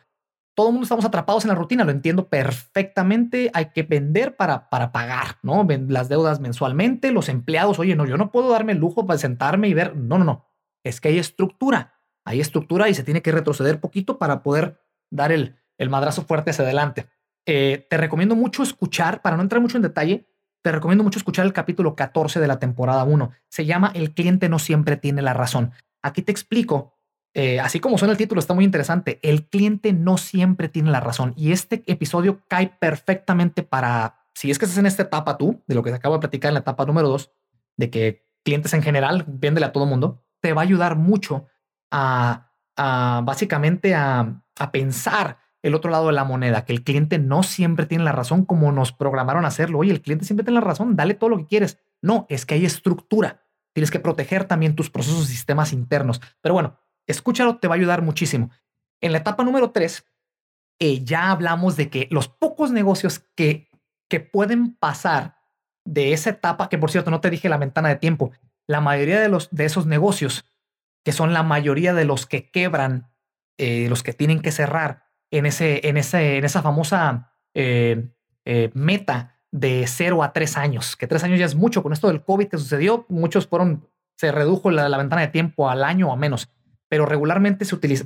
todo 0.55 0.67
el 0.67 0.73
mundo 0.73 0.83
estamos 0.83 1.05
atrapados 1.05 1.43
en 1.43 1.49
la 1.49 1.55
rutina, 1.55 1.83
lo 1.83 1.91
entiendo 1.91 2.29
perfectamente. 2.29 3.49
Hay 3.53 3.71
que 3.71 3.83
vender 3.83 4.35
para, 4.35 4.69
para 4.69 4.91
pagar, 4.91 5.37
¿no? 5.41 5.65
Las 5.87 6.09
deudas 6.09 6.39
mensualmente, 6.39 7.11
los 7.11 7.29
empleados, 7.29 7.79
oye, 7.79 7.95
no, 7.95 8.05
yo 8.05 8.17
no 8.17 8.31
puedo 8.31 8.49
darme 8.51 8.73
el 8.73 8.77
lujo 8.77 9.07
para 9.07 9.17
sentarme 9.17 9.67
y 9.67 9.73
ver. 9.73 9.95
No, 9.95 10.17
no, 10.17 10.23
no. 10.23 10.45
Es 10.83 11.01
que 11.01 11.09
hay 11.09 11.17
estructura, 11.17 11.95
hay 12.23 12.39
estructura 12.39 12.89
y 12.89 12.93
se 12.93 13.03
tiene 13.03 13.21
que 13.21 13.31
retroceder 13.31 13.79
poquito 13.79 14.19
para 14.19 14.43
poder 14.43 14.79
dar 15.09 15.31
el, 15.31 15.55
el 15.77 15.89
madrazo 15.89 16.23
fuerte 16.23 16.51
hacia 16.51 16.65
adelante. 16.65 17.07
Eh, 17.45 17.87
te 17.89 17.97
recomiendo 17.97 18.35
mucho 18.35 18.63
escuchar, 18.63 19.21
para 19.21 19.35
no 19.35 19.43
entrar 19.43 19.61
mucho 19.61 19.77
en 19.77 19.83
detalle, 19.83 20.27
te 20.61 20.71
recomiendo 20.71 21.03
mucho 21.03 21.19
escuchar 21.19 21.45
el 21.45 21.53
capítulo 21.53 21.95
14 21.95 22.39
de 22.39 22.47
la 22.47 22.59
temporada 22.59 23.03
1. 23.03 23.31
Se 23.49 23.65
llama 23.65 23.91
El 23.93 24.13
cliente 24.13 24.49
no 24.49 24.59
siempre 24.59 24.97
tiene 24.97 25.21
la 25.21 25.33
razón. 25.33 25.71
Aquí 26.01 26.21
te 26.21 26.31
explico, 26.31 26.93
eh, 27.33 27.59
así 27.59 27.79
como 27.79 27.97
suena 27.97 28.11
el 28.11 28.17
título, 28.17 28.39
está 28.39 28.53
muy 28.53 28.63
interesante. 28.63 29.19
El 29.23 29.45
cliente 29.45 29.91
no 29.91 30.17
siempre 30.17 30.69
tiene 30.69 30.91
la 30.91 30.99
razón. 30.99 31.33
Y 31.35 31.51
este 31.51 31.83
episodio 31.87 32.41
cae 32.47 32.75
perfectamente 32.79 33.63
para, 33.63 34.27
si 34.33 34.51
es 34.51 34.59
que 34.59 34.65
estás 34.65 34.77
en 34.77 34.85
esta 34.85 35.03
etapa 35.03 35.37
tú, 35.37 35.63
de 35.67 35.75
lo 35.75 35.83
que 35.83 35.89
te 35.89 35.95
acabo 35.95 36.15
de 36.15 36.21
platicar 36.21 36.49
en 36.49 36.55
la 36.55 36.59
etapa 36.59 36.85
número 36.85 37.09
2, 37.09 37.31
de 37.77 37.89
que 37.89 38.25
clientes 38.43 38.73
en 38.73 38.83
general, 38.83 39.25
véndele 39.27 39.65
a 39.65 39.71
todo 39.71 39.85
mundo, 39.85 40.23
te 40.41 40.53
va 40.53 40.61
a 40.61 40.65
ayudar 40.65 40.95
mucho 40.95 41.47
a, 41.91 42.51
básicamente 42.75 43.95
a, 43.95 44.43
a 44.59 44.71
pensar 44.71 45.39
el 45.63 45.75
otro 45.75 45.89
lado 45.89 46.07
de 46.07 46.13
la 46.13 46.25
moneda, 46.25 46.65
que 46.65 46.73
el 46.73 46.83
cliente 46.83 47.17
no 47.19 47.41
siempre 47.41 47.85
tiene 47.85 48.03
la 48.03 48.11
razón 48.11 48.45
como 48.45 48.71
nos 48.71 48.91
programaron 48.91 49.45
a 49.45 49.47
hacerlo. 49.47 49.79
Oye, 49.79 49.91
el 49.91 50.01
cliente 50.01 50.25
siempre 50.25 50.43
tiene 50.43 50.59
la 50.59 50.65
razón, 50.65 50.95
dale 50.95 51.13
todo 51.13 51.29
lo 51.29 51.37
que 51.37 51.47
quieres. 51.47 51.79
No, 52.01 52.25
es 52.29 52.45
que 52.45 52.55
hay 52.55 52.65
estructura. 52.65 53.45
Tienes 53.71 53.89
que 53.89 53.99
proteger 53.99 54.43
también 54.43 54.75
tus 54.75 54.89
procesos 54.89 55.23
y 55.23 55.31
sistemas 55.31 55.71
internos. 55.71 56.21
Pero 56.41 56.53
bueno, 56.53 56.77
escúchalo, 57.07 57.57
te 57.57 57.67
va 57.67 57.75
a 57.75 57.77
ayudar 57.77 58.01
muchísimo. 58.01 58.49
En 59.01 59.11
la 59.11 59.19
etapa 59.19 59.43
número 59.43 59.71
tres, 59.71 60.05
eh, 60.79 61.03
ya 61.03 61.31
hablamos 61.31 61.75
de 61.75 61.89
que 61.89 62.07
los 62.11 62.27
pocos 62.27 62.71
negocios 62.71 63.19
que, 63.35 63.69
que 64.09 64.19
pueden 64.19 64.75
pasar 64.75 65.37
de 65.85 66.13
esa 66.13 66.31
etapa, 66.31 66.69
que 66.69 66.77
por 66.77 66.91
cierto 66.91 67.11
no 67.11 67.21
te 67.21 67.29
dije 67.29 67.49
la 67.49 67.57
ventana 67.57 67.89
de 67.89 67.97
tiempo, 67.97 68.31
la 68.67 68.81
mayoría 68.81 69.19
de, 69.19 69.29
los, 69.29 69.49
de 69.51 69.65
esos 69.65 69.85
negocios, 69.85 70.45
que 71.03 71.11
son 71.11 71.33
la 71.33 71.43
mayoría 71.43 71.93
de 71.93 72.05
los 72.05 72.25
que 72.25 72.49
quebran, 72.49 73.11
eh, 73.57 73.87
los 73.89 74.03
que 74.03 74.13
tienen 74.13 74.41
que 74.41 74.51
cerrar, 74.51 75.03
en, 75.31 75.45
ese, 75.45 75.87
en, 75.87 75.97
ese, 75.97 76.37
en 76.37 76.45
esa 76.45 76.61
famosa 76.61 77.33
eh, 77.53 78.09
eh, 78.45 78.69
meta 78.73 79.39
de 79.51 79.85
cero 79.87 80.23
a 80.23 80.31
tres 80.31 80.57
años, 80.57 80.95
que 80.95 81.07
tres 81.07 81.23
años 81.23 81.39
ya 81.39 81.45
es 81.45 81.55
mucho. 81.55 81.83
Con 81.83 81.93
esto 81.93 82.07
del 82.07 82.23
COVID 82.23 82.47
que 82.47 82.57
sucedió, 82.57 83.05
muchos 83.09 83.47
fueron, 83.47 83.89
se 84.15 84.31
redujo 84.31 84.71
la, 84.71 84.97
ventana 84.97 85.21
de 85.21 85.27
tiempo 85.27 85.69
al 85.69 85.83
año 85.83 86.11
o 86.11 86.15
menos, 86.15 86.49
pero 86.93 87.07
regularmente 87.07 87.65
se 87.65 87.73
utiliza, 87.73 88.05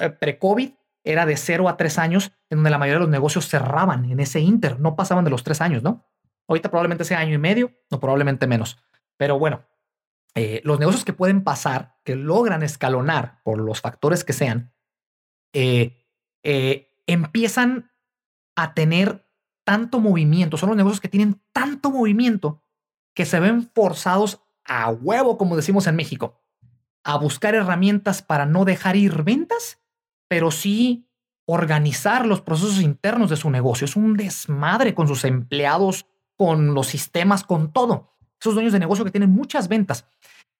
eh, 0.00 0.10
pre-COVID 0.10 0.72
era 1.04 1.24
de 1.24 1.36
cero 1.36 1.68
a 1.68 1.76
tres 1.76 2.00
años, 2.00 2.32
en 2.50 2.58
donde 2.58 2.70
la 2.70 2.78
mayoría 2.78 2.96
de 2.96 3.04
los 3.04 3.08
negocios 3.08 3.48
cerraban 3.48 4.10
en 4.10 4.18
ese 4.18 4.40
inter, 4.40 4.80
no 4.80 4.96
pasaban 4.96 5.24
de 5.24 5.30
los 5.30 5.44
tres 5.44 5.60
años, 5.60 5.84
¿no? 5.84 6.04
Ahorita 6.48 6.68
probablemente 6.68 7.04
sea 7.04 7.20
año 7.20 7.34
y 7.34 7.38
medio, 7.38 7.70
o 7.92 8.00
probablemente 8.00 8.48
menos. 8.48 8.82
Pero 9.16 9.38
bueno, 9.38 9.68
eh, 10.34 10.62
los 10.64 10.80
negocios 10.80 11.04
que 11.04 11.12
pueden 11.12 11.44
pasar, 11.44 11.94
que 12.02 12.16
logran 12.16 12.64
escalonar 12.64 13.40
por 13.44 13.60
los 13.60 13.80
factores 13.80 14.24
que 14.24 14.32
sean, 14.32 14.74
eh, 15.52 16.02
empiezan 17.06 17.92
a 18.56 18.74
tener 18.74 19.30
tanto 19.62 20.00
movimiento, 20.00 20.56
son 20.56 20.70
los 20.70 20.76
negocios 20.76 21.00
que 21.00 21.08
tienen 21.08 21.40
tanto 21.52 21.92
movimiento 21.92 22.64
que 23.14 23.26
se 23.26 23.38
ven 23.38 23.70
forzados 23.72 24.40
a 24.64 24.90
huevo, 24.90 25.38
como 25.38 25.54
decimos 25.54 25.86
en 25.86 25.94
México, 25.94 26.40
a 27.04 27.18
buscar 27.18 27.54
herramientas 27.54 28.22
para 28.22 28.46
no 28.46 28.64
dejar 28.64 28.96
ir 28.96 29.22
ventas, 29.22 29.78
pero 30.28 30.50
sí 30.50 31.06
organizar 31.46 32.26
los 32.26 32.40
procesos 32.40 32.80
internos 32.80 33.30
de 33.30 33.36
su 33.36 33.50
negocio. 33.50 33.84
Es 33.84 33.96
un 33.96 34.16
desmadre 34.16 34.94
con 34.94 35.06
sus 35.06 35.24
empleados, 35.24 36.06
con 36.36 36.74
los 36.74 36.86
sistemas, 36.86 37.44
con 37.44 37.72
todo. 37.72 38.10
Esos 38.40 38.54
dueños 38.54 38.72
de 38.72 38.78
negocio 38.78 39.04
que 39.04 39.10
tienen 39.10 39.30
muchas 39.30 39.68
ventas. 39.68 40.06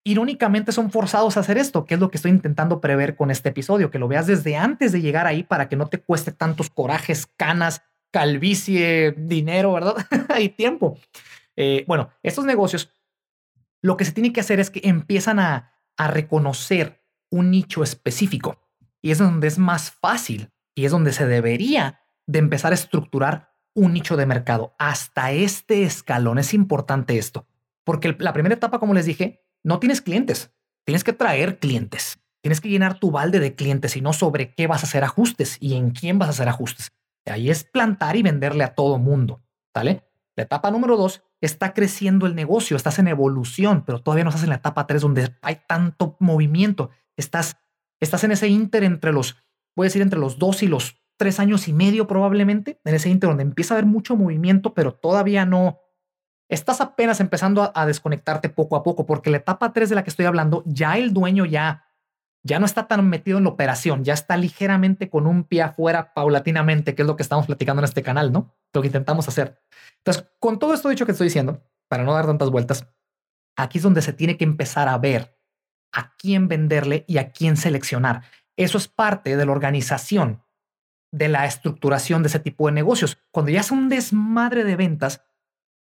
Irónicamente 0.04 0.70
son 0.72 0.90
forzados 0.90 1.36
a 1.36 1.40
hacer 1.40 1.56
esto, 1.56 1.86
que 1.86 1.94
es 1.94 2.00
lo 2.00 2.10
que 2.10 2.18
estoy 2.18 2.30
intentando 2.30 2.80
prever 2.80 3.16
con 3.16 3.30
este 3.30 3.48
episodio, 3.48 3.90
que 3.90 3.98
lo 3.98 4.06
veas 4.06 4.26
desde 4.26 4.56
antes 4.56 4.92
de 4.92 5.00
llegar 5.00 5.26
ahí 5.26 5.42
para 5.42 5.68
que 5.68 5.76
no 5.76 5.86
te 5.86 5.98
cueste 6.02 6.30
tantos 6.30 6.68
corajes, 6.68 7.26
canas, 7.38 7.82
calvicie, 8.10 9.14
dinero, 9.16 9.72
¿verdad? 9.72 9.96
y 10.38 10.50
tiempo. 10.50 10.98
Eh, 11.56 11.84
bueno, 11.88 12.10
estos 12.22 12.44
negocios, 12.44 12.90
lo 13.80 13.96
que 13.96 14.04
se 14.04 14.12
tiene 14.12 14.32
que 14.32 14.40
hacer 14.40 14.60
es 14.60 14.68
que 14.68 14.82
empiezan 14.84 15.38
a, 15.38 15.73
a 15.96 16.08
reconocer 16.08 17.04
un 17.30 17.50
nicho 17.50 17.82
específico 17.82 18.60
y 19.02 19.10
es 19.10 19.18
donde 19.18 19.48
es 19.48 19.58
más 19.58 19.90
fácil 19.90 20.50
y 20.74 20.84
es 20.84 20.92
donde 20.92 21.12
se 21.12 21.26
debería 21.26 22.00
de 22.26 22.38
empezar 22.38 22.72
a 22.72 22.74
estructurar 22.74 23.54
un 23.74 23.92
nicho 23.92 24.16
de 24.16 24.26
mercado. 24.26 24.74
Hasta 24.78 25.32
este 25.32 25.84
escalón 25.84 26.38
es 26.38 26.54
importante 26.54 27.18
esto, 27.18 27.46
porque 27.84 28.16
la 28.18 28.32
primera 28.32 28.54
etapa, 28.54 28.78
como 28.78 28.94
les 28.94 29.06
dije, 29.06 29.44
no 29.62 29.78
tienes 29.78 30.00
clientes, 30.00 30.52
tienes 30.84 31.04
que 31.04 31.12
traer 31.12 31.58
clientes, 31.58 32.18
tienes 32.40 32.60
que 32.60 32.68
llenar 32.68 32.98
tu 32.98 33.10
balde 33.10 33.40
de 33.40 33.54
clientes 33.54 33.96
y 33.96 34.00
no 34.00 34.12
sobre 34.12 34.54
qué 34.54 34.66
vas 34.66 34.82
a 34.82 34.86
hacer 34.86 35.04
ajustes 35.04 35.56
y 35.60 35.74
en 35.74 35.90
quién 35.90 36.18
vas 36.18 36.28
a 36.28 36.32
hacer 36.32 36.48
ajustes. 36.48 36.92
Ahí 37.26 37.50
es 37.50 37.64
plantar 37.64 38.16
y 38.16 38.22
venderle 38.22 38.64
a 38.64 38.74
todo 38.74 38.98
mundo, 38.98 39.42
¿sale? 39.74 40.04
La 40.36 40.44
etapa 40.44 40.70
número 40.70 40.96
dos 40.96 41.22
está 41.40 41.74
creciendo 41.74 42.26
el 42.26 42.34
negocio, 42.34 42.76
estás 42.76 42.98
en 42.98 43.08
evolución, 43.08 43.84
pero 43.84 44.02
todavía 44.02 44.24
no 44.24 44.30
estás 44.30 44.44
en 44.44 44.50
la 44.50 44.56
etapa 44.56 44.86
tres 44.86 45.02
donde 45.02 45.36
hay 45.42 45.60
tanto 45.68 46.16
movimiento. 46.20 46.90
Estás, 47.16 47.56
estás 48.00 48.24
en 48.24 48.32
ese 48.32 48.48
inter 48.48 48.82
entre 48.84 49.12
los 49.12 49.36
voy 49.76 49.86
a 49.86 49.88
decir 49.88 50.02
entre 50.02 50.18
los 50.18 50.38
dos 50.38 50.62
y 50.62 50.68
los 50.68 51.00
tres 51.16 51.38
años 51.40 51.68
y 51.68 51.72
medio 51.72 52.06
probablemente, 52.06 52.80
en 52.84 52.94
ese 52.94 53.08
inter 53.08 53.28
donde 53.28 53.42
empieza 53.42 53.74
a 53.74 53.78
haber 53.78 53.86
mucho 53.86 54.16
movimiento, 54.16 54.74
pero 54.74 54.94
todavía 54.94 55.46
no, 55.46 55.78
estás 56.48 56.80
apenas 56.80 57.20
empezando 57.20 57.72
a, 57.74 57.86
desconectarte 57.86 58.48
poco 58.48 58.76
a 58.76 58.82
poco, 58.82 59.06
porque 59.06 59.30
la 59.30 59.38
etapa 59.38 59.72
3 59.72 59.88
de 59.88 59.94
la 59.94 60.04
que 60.04 60.10
estoy 60.10 60.26
hablando, 60.26 60.62
ya 60.66 60.96
el 60.98 61.12
dueño 61.12 61.44
ya, 61.44 61.83
ya 62.44 62.58
no 62.58 62.66
está 62.66 62.86
tan 62.86 63.08
metido 63.08 63.38
en 63.38 63.44
la 63.44 63.50
operación, 63.50 64.04
ya 64.04 64.12
está 64.12 64.36
ligeramente 64.36 65.08
con 65.08 65.26
un 65.26 65.44
pie 65.44 65.62
afuera 65.62 66.12
paulatinamente, 66.12 66.94
que 66.94 67.02
es 67.02 67.08
lo 67.08 67.16
que 67.16 67.22
estamos 67.22 67.46
platicando 67.46 67.80
en 67.80 67.84
este 67.84 68.02
canal, 68.02 68.32
¿no? 68.32 68.54
Lo 68.72 68.82
que 68.82 68.88
intentamos 68.88 69.26
hacer. 69.26 69.62
Entonces, 69.98 70.30
con 70.38 70.58
todo 70.58 70.74
esto 70.74 70.90
dicho 70.90 71.06
que 71.06 71.12
estoy 71.12 71.28
diciendo, 71.28 71.62
para 71.88 72.04
no 72.04 72.12
dar 72.12 72.26
tantas 72.26 72.50
vueltas, 72.50 72.86
aquí 73.56 73.78
es 73.78 73.84
donde 73.84 74.02
se 74.02 74.12
tiene 74.12 74.36
que 74.36 74.44
empezar 74.44 74.88
a 74.88 74.98
ver 74.98 75.38
a 75.90 76.14
quién 76.16 76.46
venderle 76.46 77.06
y 77.08 77.16
a 77.16 77.32
quién 77.32 77.56
seleccionar. 77.56 78.22
Eso 78.56 78.76
es 78.76 78.88
parte 78.88 79.36
de 79.36 79.46
la 79.46 79.52
organización, 79.52 80.42
de 81.12 81.28
la 81.28 81.46
estructuración 81.46 82.22
de 82.22 82.28
ese 82.28 82.40
tipo 82.40 82.66
de 82.66 82.72
negocios. 82.72 83.18
Cuando 83.30 83.52
ya 83.52 83.60
es 83.60 83.70
un 83.70 83.88
desmadre 83.88 84.64
de 84.64 84.76
ventas, 84.76 85.24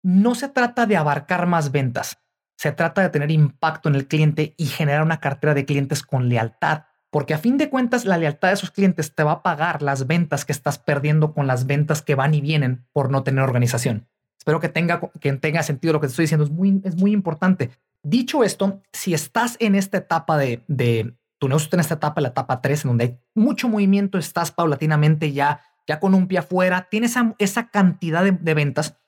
no 0.03 0.35
se 0.35 0.49
trata 0.49 0.87
de 0.87 0.97
abarcar 0.97 1.47
más 1.47 1.71
ventas, 1.71 2.23
se 2.57 2.73
trata 2.73 3.03
de 3.03 3.11
tener 3.11 3.31
impacto 3.31 3.89
en 3.89 3.95
el 3.95 4.09
cliente 4.09 4.55
y 4.57 4.67
generar 4.67 5.03
una 5.03 5.21
cartera 5.21 5.55
de 5.55 5.65
clientes 5.65 6.03
con 6.03 6.29
lealtad, 6.29 6.85
porque 7.11 7.35
a 7.35 7.39
fin 7.39 7.59
de 7.59 7.71
cuentas 7.71 8.05
la 8.05 8.19
lealtad 8.19 8.49
de 8.49 8.55
esos 8.55 8.71
clientes 8.71 9.15
te 9.15 9.23
va 9.23 9.33
a 9.33 9.43
pagar 9.43 9.83
las 9.83 10.07
ventas 10.07 10.45
que 10.45 10.53
estás 10.53 10.79
perdiendo 10.79 11.33
con 11.33 11.47
las 11.47 11.67
ventas 11.67 12.03
que 12.03 12.15
van 12.15 12.35
y 12.35 12.41
vienen 12.41 12.87
por 12.93 13.11
no 13.11 13.23
tener 13.23 13.45
organización. 13.45 14.09
Espero 14.39 14.61
que 14.61 14.69
tenga, 14.69 15.01
que 15.21 15.33
tenga 15.35 15.63
sentido 15.63 15.93
lo 15.93 16.01
que 16.01 16.07
te 16.07 16.13
estoy 16.13 16.25
diciendo, 16.25 16.45
es 16.45 16.51
muy, 16.51 16.81
es 16.85 16.97
muy 16.97 17.13
importante. 17.13 17.71
Dicho 18.03 18.45
esto, 18.45 18.81
si 18.93 19.13
estás 19.15 19.57
en 19.61 19.75
esta 19.75 19.99
etapa 19.99 20.39
de, 20.39 20.63
de 20.69 21.17
tu 21.39 21.49
negocio 21.49 21.69
en 21.73 21.81
esta 21.81 21.95
etapa, 21.95 22.21
la 22.21 22.29
etapa 22.29 22.61
3, 22.61 22.85
en 22.85 22.89
donde 22.89 23.05
hay 23.05 23.19
mucho 23.35 23.69
movimiento, 23.69 24.19
estás 24.19 24.51
paulatinamente 24.51 25.33
ya, 25.33 25.61
ya 25.87 26.01
con 26.01 26.15
un 26.15 26.29
pie 26.29 26.39
afuera, 26.39 26.89
tienes 26.91 27.13
esa, 27.13 27.35
esa 27.39 27.71
cantidad 27.71 28.25
de, 28.25 28.55
ventas, 28.55 28.99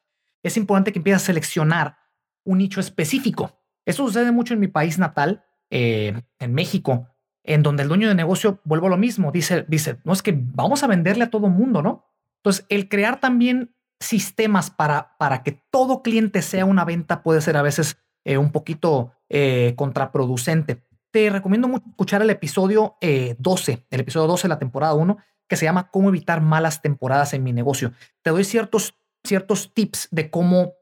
es 0.43 0.57
importante 0.57 0.93
que 0.93 0.99
empieces 0.99 1.23
a 1.23 1.27
seleccionar 1.27 1.99
un 2.49 2.59
nicho 2.59 2.81
específico. 2.81 3.59
Eso 3.85 4.07
sucede 4.07 4.33
mucho 4.33 4.55
en 4.55 4.61
mi 4.61 4.69
país 4.69 4.99
natal, 4.99 5.45
eh, 5.71 6.23
en 6.39 6.55
México, 6.55 7.09
en 7.45 7.63
donde 7.63 7.83
el 7.83 7.89
dueño 7.89 8.09
de 8.09 8.15
negocio, 8.15 8.61
vuelvo 8.65 8.87
a 8.87 8.91
lo 8.91 8.97
mismo, 8.97 9.33
dice, 9.33 9.65
dice, 9.69 9.99
no 10.05 10.13
es 10.13 10.23
que 10.23 10.35
vamos 10.37 10.83
a 10.83 10.87
venderle 10.87 11.25
a 11.25 11.31
todo 11.31 11.49
mundo, 11.49 11.83
¿no? 11.83 12.05
Entonces, 12.37 12.67
el 12.69 12.89
crear 12.89 13.21
también 13.21 13.75
sistemas 14.01 14.71
para, 14.71 15.17
para 15.19 15.43
que 15.43 15.63
todo 15.71 16.03
cliente 16.03 16.43
sea 16.43 16.65
una 16.65 16.85
venta 16.85 17.23
puede 17.23 17.41
ser 17.41 17.57
a 17.57 17.63
veces 17.63 17.99
eh, 18.25 18.39
un 18.39 18.53
poquito 18.53 19.13
eh, 19.29 19.75
contraproducente 19.77 20.89
te 21.11 21.31
recomiendo 21.31 21.69
mucho 21.69 21.89
escuchar 21.89 22.23
el 22.23 22.31
episodio 22.31 22.97
12, 23.01 23.73
eh, 23.73 23.87
el 23.91 24.01
episodio 24.01 24.27
12 24.27 24.43
de 24.43 24.49
la 24.49 24.59
temporada 24.59 24.95
1, 24.95 25.17
que 25.49 25.57
se 25.57 25.65
llama 25.65 25.91
Cómo 25.91 26.09
evitar 26.09 26.41
malas 26.41 26.83
temporadas 26.83 27.33
en 27.33 27.43
mi 27.43 27.53
negocio. 27.53 27.93
Te 28.23 28.31
doy 28.31 28.45
ciertos, 28.45 28.95
ciertos 29.25 29.73
tips 29.73 30.09
de 30.11 30.31
cómo 30.31 30.75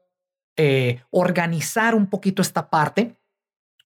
eh, 0.57 1.03
organizar 1.11 1.93
un 1.93 2.07
poquito 2.07 2.41
esta 2.41 2.71
parte, 2.71 3.15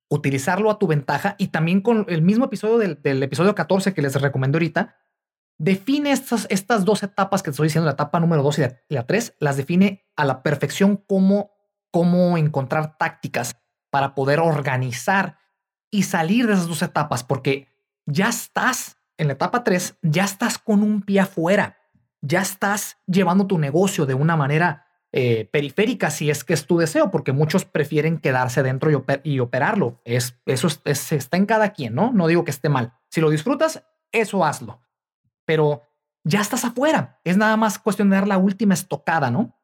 utilizarlo 0.09 0.71
a 0.71 0.79
tu 0.79 0.87
ventaja 0.87 1.35
y 1.37 1.47
también 1.47 1.81
con 1.81 2.05
el 2.07 2.21
mismo 2.21 2.45
episodio 2.45 2.77
del, 2.77 3.23
episodio 3.23 3.53
14 3.53 3.93
que 3.93 4.01
les 4.01 4.19
recomiendo 4.19 4.57
ahorita, 4.57 4.95
define 5.57 6.11
estas, 6.11 6.47
estas 6.49 6.85
dos 6.85 7.03
etapas 7.03 7.43
que 7.43 7.49
te 7.49 7.51
estoy 7.51 7.67
diciendo, 7.67 7.85
la 7.85 7.93
etapa 7.93 8.19
número 8.19 8.41
2 8.41 8.59
y 8.87 8.95
la, 8.95 9.05
3, 9.05 9.35
las 9.39 9.57
define 9.57 10.05
a 10.15 10.23
la 10.23 10.43
perfección 10.43 10.95
cómo, 10.95 11.51
cómo 11.91 12.37
encontrar 12.37 12.97
tácticas 12.97 13.57
para 13.89 14.15
poder 14.15 14.39
organizar 14.39 15.39
y 15.91 16.03
salir 16.03 16.47
de 16.47 16.53
esas 16.53 16.67
dos 16.67 16.81
etapas, 16.81 17.23
porque 17.23 17.67
ya 18.05 18.29
estás 18.29 18.97
en 19.17 19.27
la 19.27 19.33
etapa 19.33 19.63
3, 19.63 19.97
ya 20.01 20.23
estás 20.23 20.57
con 20.57 20.83
un 20.83 21.01
pie 21.01 21.19
afuera, 21.19 21.77
ya 22.21 22.41
estás 22.41 22.97
llevando 23.07 23.45
tu 23.45 23.59
negocio 23.59 24.05
de 24.05 24.13
una 24.13 24.35
manera 24.37 24.87
eh, 25.13 25.49
periférica 25.51 26.09
si 26.09 26.29
es 26.29 26.43
que 26.43 26.53
es 26.53 26.65
tu 26.65 26.77
deseo, 26.77 27.11
porque 27.11 27.31
muchos 27.31 27.65
prefieren 27.65 28.17
quedarse 28.17 28.63
dentro 28.63 28.89
y, 29.23 29.39
operarlo. 29.39 30.01
Es, 30.05 30.39
eso 30.45 30.67
está 30.85 31.37
en 31.37 31.45
cada 31.45 31.73
quien, 31.73 31.95
¿no? 31.95 32.11
No 32.13 32.27
digo 32.27 32.43
que 32.43 32.51
esté 32.51 32.69
mal. 32.69 32.93
Si 33.09 33.21
lo 33.21 33.29
disfrutas, 33.29 33.83
eso 34.11 34.45
hazlo. 34.45 34.81
Pero 35.45 35.83
ya 36.23 36.41
estás 36.41 36.65
afuera. 36.65 37.19
Es 37.23 37.37
nada 37.37 37.57
más 37.57 37.79
cuestión 37.79 38.09
de 38.09 38.15
dar 38.15 38.27
la 38.27 38.37
última 38.37 38.73
estocada, 38.73 39.31
¿no? 39.31 39.61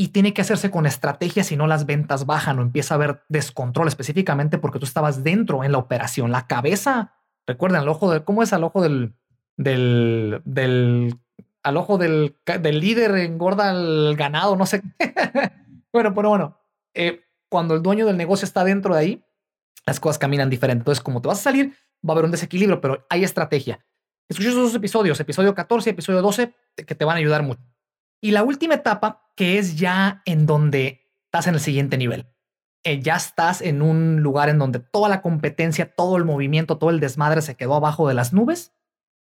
y 0.00 0.08
tiene 0.08 0.32
que 0.32 0.40
hacerse 0.40 0.70
con 0.70 0.86
estrategia 0.86 1.44
si 1.44 1.58
no 1.58 1.66
las 1.66 1.84
ventas 1.84 2.24
bajan 2.24 2.58
o 2.58 2.62
empieza 2.62 2.94
a 2.94 2.96
haber 2.96 3.22
descontrol 3.28 3.86
específicamente 3.86 4.56
porque 4.56 4.78
tú 4.78 4.86
estabas 4.86 5.24
dentro 5.24 5.62
en 5.62 5.72
la 5.72 5.78
operación. 5.78 6.32
La 6.32 6.46
cabeza, 6.46 7.12
recuerden, 7.46 7.82
el 7.82 7.88
ojo 7.90 8.10
de 8.10 8.24
cómo 8.24 8.42
es 8.42 8.54
al 8.54 8.64
ojo 8.64 8.80
del, 8.80 9.14
del, 9.58 10.40
del 10.46 11.20
al 11.62 11.76
ojo 11.76 11.98
del, 11.98 12.36
del 12.60 12.80
líder 12.80 13.14
engorda 13.16 13.70
el 13.70 14.16
ganado, 14.16 14.56
no 14.56 14.66
sé. 14.66 14.82
bueno, 15.92 16.14
pero 16.14 16.28
bueno, 16.30 16.60
eh, 16.94 17.22
cuando 17.48 17.74
el 17.74 17.82
dueño 17.82 18.06
del 18.06 18.16
negocio 18.16 18.44
está 18.44 18.64
dentro 18.64 18.94
de 18.94 19.00
ahí, 19.00 19.24
las 19.86 20.00
cosas 20.00 20.18
caminan 20.18 20.50
diferente. 20.50 20.80
Entonces, 20.82 21.02
como 21.02 21.20
te 21.20 21.28
vas 21.28 21.40
a 21.40 21.42
salir, 21.42 21.74
va 22.06 22.10
a 22.10 22.12
haber 22.12 22.24
un 22.24 22.30
desequilibrio, 22.30 22.80
pero 22.80 23.06
hay 23.10 23.24
estrategia. 23.24 23.84
Escucha 24.28 24.50
esos 24.50 24.74
episodios, 24.74 25.18
episodio 25.18 25.54
14 25.54 25.90
y 25.90 25.92
episodio 25.92 26.22
12, 26.22 26.54
que 26.86 26.94
te 26.94 27.04
van 27.04 27.16
a 27.16 27.18
ayudar 27.18 27.42
mucho. 27.42 27.62
Y 28.20 28.30
la 28.30 28.42
última 28.42 28.74
etapa, 28.74 29.32
que 29.34 29.58
es 29.58 29.76
ya 29.76 30.22
en 30.24 30.46
donde 30.46 31.10
estás 31.24 31.46
en 31.46 31.54
el 31.54 31.60
siguiente 31.60 31.96
nivel. 31.96 32.26
Eh, 32.82 33.00
ya 33.00 33.16
estás 33.16 33.60
en 33.60 33.82
un 33.82 34.22
lugar 34.22 34.48
en 34.48 34.58
donde 34.58 34.78
toda 34.78 35.08
la 35.08 35.20
competencia, 35.20 35.94
todo 35.94 36.16
el 36.16 36.24
movimiento, 36.24 36.78
todo 36.78 36.90
el 36.90 37.00
desmadre 37.00 37.42
se 37.42 37.56
quedó 37.56 37.74
abajo 37.74 38.08
de 38.08 38.14
las 38.14 38.32
nubes 38.32 38.72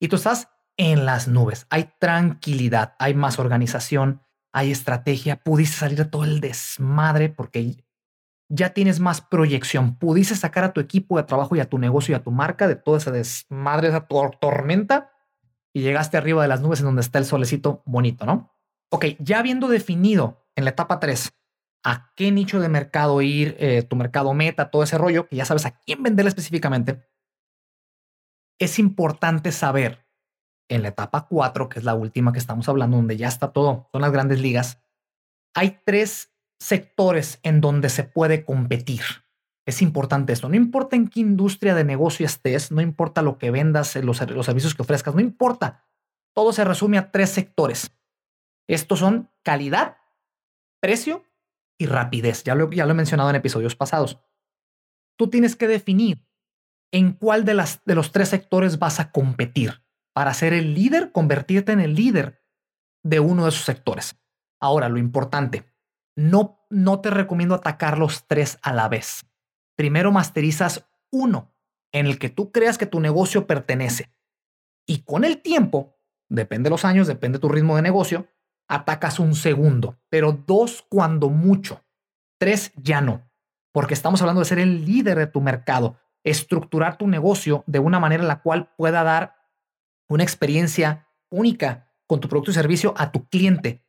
y 0.00 0.08
tú 0.08 0.16
estás 0.16 0.48
en 0.76 1.04
las 1.04 1.28
nubes. 1.28 1.66
Hay 1.70 1.90
tranquilidad, 1.98 2.94
hay 2.98 3.14
más 3.14 3.38
organización, 3.38 4.22
hay 4.52 4.70
estrategia, 4.70 5.36
pudiste 5.36 5.76
salir 5.76 5.98
de 5.98 6.04
todo 6.04 6.24
el 6.24 6.40
desmadre 6.40 7.28
porque 7.28 7.84
ya 8.48 8.70
tienes 8.70 9.00
más 9.00 9.20
proyección, 9.20 9.96
pudiste 9.96 10.34
sacar 10.34 10.64
a 10.64 10.72
tu 10.72 10.80
equipo 10.80 11.16
de 11.16 11.24
trabajo 11.24 11.56
y 11.56 11.60
a 11.60 11.68
tu 11.68 11.78
negocio 11.78 12.12
y 12.12 12.16
a 12.16 12.22
tu 12.22 12.30
marca 12.30 12.68
de 12.68 12.76
todo 12.76 12.96
ese 12.96 13.10
desmadre, 13.10 13.88
esa 13.88 14.06
tormenta 14.40 15.10
y 15.72 15.80
llegaste 15.80 16.18
arriba 16.18 16.42
de 16.42 16.48
las 16.48 16.60
nubes 16.60 16.80
en 16.80 16.86
donde 16.86 17.00
está 17.00 17.18
el 17.18 17.24
solecito 17.24 17.82
bonito, 17.86 18.26
¿no? 18.26 18.52
ok, 18.92 19.06
ya 19.18 19.38
habiendo 19.38 19.68
definido 19.68 20.46
en 20.54 20.64
la 20.64 20.70
etapa 20.70 21.00
3 21.00 21.32
a 21.82 22.12
qué 22.14 22.30
nicho 22.30 22.60
de 22.60 22.68
mercado 22.68 23.22
ir, 23.22 23.56
eh, 23.58 23.82
tu 23.82 23.96
mercado 23.96 24.34
meta, 24.34 24.70
todo 24.70 24.82
ese 24.82 24.98
rollo, 24.98 25.26
que 25.26 25.36
ya 25.36 25.46
sabes 25.46 25.64
a 25.64 25.80
quién 25.80 26.02
venderle 26.02 26.28
específicamente, 26.28 27.02
es 28.60 28.78
importante 28.78 29.50
saber 29.50 30.01
en 30.68 30.82
la 30.82 30.88
etapa 30.88 31.26
4, 31.28 31.68
que 31.68 31.78
es 31.78 31.84
la 31.84 31.94
última 31.94 32.32
que 32.32 32.38
estamos 32.38 32.68
hablando, 32.68 32.96
donde 32.96 33.16
ya 33.16 33.28
está 33.28 33.52
todo, 33.52 33.88
son 33.92 34.02
las 34.02 34.12
grandes 34.12 34.40
ligas, 34.40 34.82
hay 35.54 35.80
tres 35.84 36.32
sectores 36.60 37.40
en 37.42 37.60
donde 37.60 37.88
se 37.88 38.04
puede 38.04 38.44
competir. 38.44 39.02
Es 39.66 39.82
importante 39.82 40.32
esto. 40.32 40.48
No 40.48 40.56
importa 40.56 40.96
en 40.96 41.08
qué 41.08 41.20
industria 41.20 41.74
de 41.74 41.84
negocio 41.84 42.26
estés, 42.26 42.72
no 42.72 42.80
importa 42.80 43.22
lo 43.22 43.38
que 43.38 43.50
vendas, 43.50 43.94
los, 43.96 44.20
los 44.30 44.46
servicios 44.46 44.74
que 44.74 44.82
ofrezcas, 44.82 45.14
no 45.14 45.20
importa. 45.20 45.86
Todo 46.34 46.52
se 46.52 46.64
resume 46.64 46.98
a 46.98 47.10
tres 47.10 47.30
sectores. 47.30 47.96
Estos 48.68 49.00
son 49.00 49.30
calidad, 49.42 49.98
precio 50.80 51.24
y 51.78 51.86
rapidez. 51.86 52.42
Ya 52.44 52.54
lo, 52.54 52.70
ya 52.70 52.86
lo 52.86 52.92
he 52.92 52.94
mencionado 52.94 53.30
en 53.30 53.36
episodios 53.36 53.76
pasados. 53.76 54.18
Tú 55.16 55.28
tienes 55.28 55.56
que 55.56 55.68
definir 55.68 56.26
en 56.92 57.12
cuál 57.12 57.44
de, 57.44 57.54
las, 57.54 57.84
de 57.84 57.94
los 57.94 58.12
tres 58.12 58.28
sectores 58.28 58.78
vas 58.78 58.98
a 59.00 59.12
competir 59.12 59.82
para 60.12 60.34
ser 60.34 60.52
el 60.52 60.74
líder, 60.74 61.12
convertirte 61.12 61.72
en 61.72 61.80
el 61.80 61.94
líder 61.94 62.42
de 63.02 63.20
uno 63.20 63.44
de 63.44 63.50
esos 63.50 63.64
sectores. 63.64 64.16
Ahora, 64.60 64.88
lo 64.88 64.98
importante, 64.98 65.64
no, 66.16 66.64
no 66.70 67.00
te 67.00 67.10
recomiendo 67.10 67.54
atacar 67.54 67.98
los 67.98 68.26
tres 68.26 68.58
a 68.62 68.72
la 68.72 68.88
vez. 68.88 69.26
Primero 69.76 70.12
masterizas 70.12 70.86
uno 71.10 71.54
en 71.92 72.06
el 72.06 72.18
que 72.18 72.30
tú 72.30 72.52
creas 72.52 72.78
que 72.78 72.86
tu 72.86 73.00
negocio 73.00 73.46
pertenece. 73.46 74.14
Y 74.86 75.02
con 75.02 75.24
el 75.24 75.40
tiempo, 75.40 75.98
depende 76.28 76.68
de 76.68 76.70
los 76.70 76.84
años, 76.84 77.06
depende 77.06 77.38
de 77.38 77.42
tu 77.42 77.48
ritmo 77.48 77.76
de 77.76 77.82
negocio, 77.82 78.28
atacas 78.68 79.18
un 79.18 79.34
segundo, 79.34 79.98
pero 80.08 80.32
dos 80.32 80.84
cuando 80.88 81.28
mucho. 81.28 81.84
Tres 82.38 82.72
ya 82.76 83.00
no, 83.00 83.30
porque 83.72 83.94
estamos 83.94 84.20
hablando 84.20 84.40
de 84.40 84.46
ser 84.46 84.58
el 84.58 84.84
líder 84.84 85.18
de 85.18 85.26
tu 85.26 85.40
mercado, 85.40 85.98
estructurar 86.24 86.96
tu 86.96 87.06
negocio 87.06 87.64
de 87.66 87.78
una 87.78 88.00
manera 88.00 88.22
en 88.22 88.28
la 88.28 88.42
cual 88.42 88.72
pueda 88.76 89.02
dar 89.02 89.41
una 90.12 90.22
experiencia 90.22 91.08
única 91.30 91.90
con 92.06 92.20
tu 92.20 92.28
producto 92.28 92.50
y 92.50 92.54
servicio 92.54 92.94
a 92.96 93.10
tu 93.10 93.28
cliente. 93.28 93.84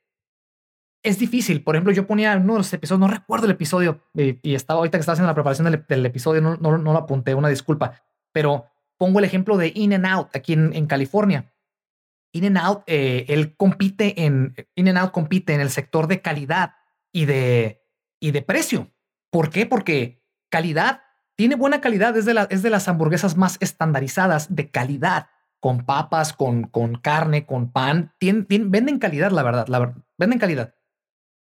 Es 1.04 1.20
difícil. 1.20 1.64
Por 1.64 1.76
ejemplo, 1.76 1.92
yo 1.92 2.08
ponía 2.08 2.38
uno 2.38 2.54
de 2.54 2.60
los 2.60 2.74
episodios, 2.74 3.00
no 3.00 3.08
recuerdo 3.14 3.46
el 3.46 3.52
episodio, 3.52 4.02
y, 4.14 4.56
estaba 4.56 4.80
ahorita 4.80 4.98
que 4.98 5.02
estaba 5.02 5.14
haciendo 5.14 5.28
la 5.28 5.36
preparación 5.36 5.86
del, 5.88 6.06
episodio, 6.06 6.42
no, 6.42 6.56
no, 6.56 6.78
lo 6.78 6.98
apunté, 6.98 7.36
una 7.36 7.50
disculpa, 7.50 8.02
pero 8.32 8.68
pongo 8.98 9.20
el 9.20 9.26
ejemplo 9.26 9.58
de 9.58 9.74
In 9.76 9.94
and 9.94 10.06
Out 10.06 10.36
aquí 10.36 10.54
en, 10.54 10.88
California. 10.88 11.54
In 12.32 12.46
and 12.46 12.58
Out, 12.58 12.84
eh, 12.88 13.26
él 13.28 13.58
compite 13.58 14.24
en, 14.24 14.56
In 14.76 14.88
and 14.88 14.98
Out 14.98 15.12
compite 15.12 15.54
en 15.54 15.60
el 15.60 15.70
sector 15.70 16.08
de 16.08 16.22
calidad 16.22 16.76
y 17.12 17.26
de, 17.26 17.84
y 18.22 18.32
de 18.32 18.42
precio. 18.42 18.94
¿Por 19.30 19.50
qué? 19.50 19.66
Porque 19.66 20.24
calidad 20.50 21.02
tiene 21.36 21.56
buena 21.56 21.82
calidad, 21.82 22.16
es 22.16 22.26
de, 22.26 22.34
la, 22.34 22.44
es 22.44 22.62
de 22.62 22.70
las 22.70 22.88
hamburguesas 22.88 23.36
más 23.36 23.58
estandarizadas 23.60 24.56
de 24.56 24.70
calidad 24.70 25.28
con 25.64 25.86
papas, 25.86 26.34
con, 26.34 26.64
con 26.64 26.96
carne, 26.96 27.46
con 27.46 27.72
pan. 27.72 28.14
venden 28.20 29.00
calidad, 29.00 29.32
la 29.32 29.44
verdad, 29.44 29.66
la 29.70 29.80
verdad, 29.80 30.04
venden 30.18 30.38
calidad. 30.38 30.76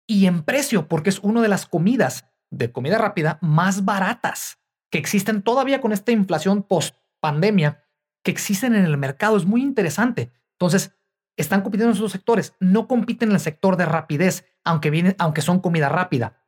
Y 0.05 0.27
en 0.27 0.43
precio, 0.43 0.87
porque 0.87 1.09
es 1.09 1.17
una 1.21 1.41
de 1.41 1.47
las 1.47 1.65
comidas 1.65 2.29
de 2.51 2.71
comida 2.71 2.99
rápida 2.99 3.39
más 3.41 3.83
baratas 3.83 4.59
que 4.91 4.99
existen 4.99 5.41
todavía 5.41 5.81
con 5.81 5.91
esta 5.91 6.11
inflación 6.11 6.61
post 6.61 6.97
pandemia 7.19 7.83
que 8.23 8.29
existen 8.29 8.75
en 8.75 8.85
el 8.85 8.95
mercado. 8.95 9.37
Es 9.37 9.45
muy 9.45 9.63
interesante. 9.63 10.31
Entonces, 10.51 10.95
están 11.35 11.61
compitiendo 11.61 11.89
en 11.89 11.97
esos 11.97 12.11
sectores. 12.11 12.53
No 12.59 12.87
compiten 12.87 13.29
en 13.29 13.35
el 13.35 13.41
sector 13.41 13.75
de 13.75 13.85
rapidez, 13.85 14.45
aunque, 14.63 14.91
vienen, 14.91 15.15
aunque 15.17 15.41
son 15.41 15.61
comida 15.61 15.89
rápida. 15.89 16.45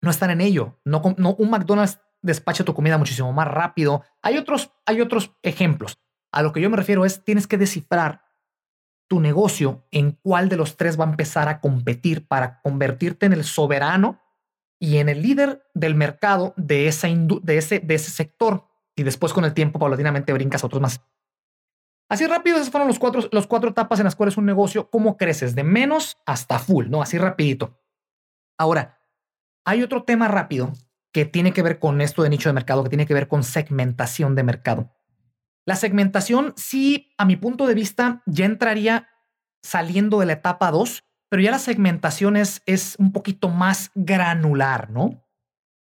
No 0.00 0.10
están 0.10 0.30
en 0.30 0.40
ello. 0.40 0.80
No, 0.84 1.00
no, 1.18 1.36
un 1.36 1.50
McDonald's 1.50 2.00
despacha 2.20 2.64
tu 2.64 2.74
comida 2.74 2.98
muchísimo 2.98 3.32
más 3.32 3.46
rápido. 3.46 4.02
Hay 4.22 4.38
otros, 4.38 4.72
hay 4.86 5.00
otros 5.00 5.36
ejemplos. 5.44 6.01
A 6.32 6.42
lo 6.42 6.52
que 6.52 6.60
yo 6.60 6.70
me 6.70 6.76
refiero 6.76 7.04
es, 7.04 7.22
tienes 7.24 7.46
que 7.46 7.58
descifrar 7.58 8.22
tu 9.08 9.20
negocio 9.20 9.86
en 9.90 10.12
cuál 10.12 10.48
de 10.48 10.56
los 10.56 10.76
tres 10.76 10.98
va 10.98 11.04
a 11.04 11.10
empezar 11.10 11.48
a 11.48 11.60
competir 11.60 12.26
para 12.26 12.60
convertirte 12.62 13.26
en 13.26 13.34
el 13.34 13.44
soberano 13.44 14.20
y 14.80 14.96
en 14.96 15.10
el 15.10 15.22
líder 15.22 15.64
del 15.74 15.94
mercado 15.94 16.54
de, 16.56 16.90
de, 17.42 17.56
ese, 17.58 17.80
de 17.80 17.94
ese 17.94 18.10
sector. 18.10 18.66
Y 18.96 19.02
después 19.02 19.32
con 19.32 19.44
el 19.44 19.54
tiempo 19.54 19.78
paulatinamente 19.78 20.32
brincas 20.32 20.62
a 20.62 20.66
otros 20.66 20.82
más. 20.82 21.00
Así 22.08 22.26
rápido, 22.26 22.56
esas 22.56 22.70
fueron 22.70 22.88
los 22.88 22.98
cuatro, 22.98 23.28
los 23.30 23.46
cuatro 23.46 23.70
etapas 23.70 23.98
en 24.00 24.04
las 24.04 24.16
cuales 24.16 24.36
un 24.36 24.44
negocio, 24.44 24.90
cómo 24.90 25.16
creces, 25.16 25.54
de 25.54 25.64
menos 25.64 26.18
hasta 26.26 26.58
full, 26.58 26.88
¿no? 26.88 27.00
Así 27.00 27.16
rapidito. 27.16 27.78
Ahora, 28.58 28.98
hay 29.64 29.82
otro 29.82 30.04
tema 30.04 30.28
rápido 30.28 30.72
que 31.12 31.24
tiene 31.24 31.52
que 31.52 31.62
ver 31.62 31.78
con 31.78 32.00
esto 32.00 32.22
de 32.22 32.30
nicho 32.30 32.48
de 32.48 32.54
mercado, 32.54 32.82
que 32.82 32.90
tiene 32.90 33.06
que 33.06 33.14
ver 33.14 33.28
con 33.28 33.42
segmentación 33.44 34.34
de 34.34 34.42
mercado. 34.42 34.90
La 35.64 35.76
segmentación 35.76 36.54
sí, 36.56 37.12
a 37.18 37.24
mi 37.24 37.36
punto 37.36 37.66
de 37.66 37.74
vista, 37.74 38.22
ya 38.26 38.46
entraría 38.46 39.08
saliendo 39.62 40.18
de 40.18 40.26
la 40.26 40.32
etapa 40.34 40.70
2, 40.70 41.04
pero 41.28 41.42
ya 41.42 41.50
la 41.50 41.58
segmentación 41.58 42.36
es, 42.36 42.62
un 42.98 43.12
poquito 43.12 43.48
más 43.48 43.90
granular, 43.94 44.90
¿no? 44.90 45.24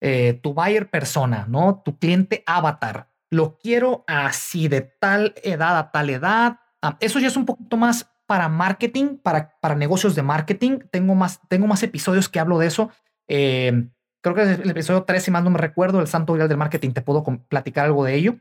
Eh, 0.01 0.39
tu 0.43 0.53
buyer 0.53 0.89
persona, 0.89 1.45
¿no? 1.47 1.81
Tu 1.85 1.97
cliente 1.97 2.43
avatar. 2.45 3.09
Lo 3.29 3.57
quiero 3.57 4.03
así, 4.07 4.67
de 4.67 4.81
tal 4.81 5.33
edad 5.43 5.77
a 5.77 5.91
tal 5.91 6.09
edad. 6.09 6.59
Ah, 6.81 6.97
eso 6.99 7.19
ya 7.19 7.27
es 7.27 7.37
un 7.37 7.45
poquito 7.45 7.77
más 7.77 8.11
para 8.25 8.49
marketing, 8.49 9.17
para, 9.17 9.57
para 9.61 9.75
negocios 9.75 10.15
de 10.15 10.21
marketing. 10.21 10.79
Tengo 10.91 11.15
más, 11.15 11.39
tengo 11.47 11.65
más 11.65 11.81
episodios 11.81 12.27
que 12.27 12.39
hablo 12.39 12.59
de 12.59 12.67
eso. 12.67 12.91
Eh, 13.27 13.89
creo 14.21 14.35
que 14.35 14.43
es 14.43 14.59
el 14.59 14.69
episodio 14.69 15.03
3, 15.03 15.23
si 15.23 15.31
más 15.31 15.43
no 15.43 15.49
me 15.49 15.59
recuerdo, 15.59 16.01
el 16.01 16.07
santo 16.07 16.33
grial 16.33 16.49
del 16.49 16.57
marketing, 16.57 16.91
te 16.91 17.01
puedo 17.01 17.23
platicar 17.47 17.85
algo 17.85 18.03
de 18.03 18.15
ello 18.15 18.37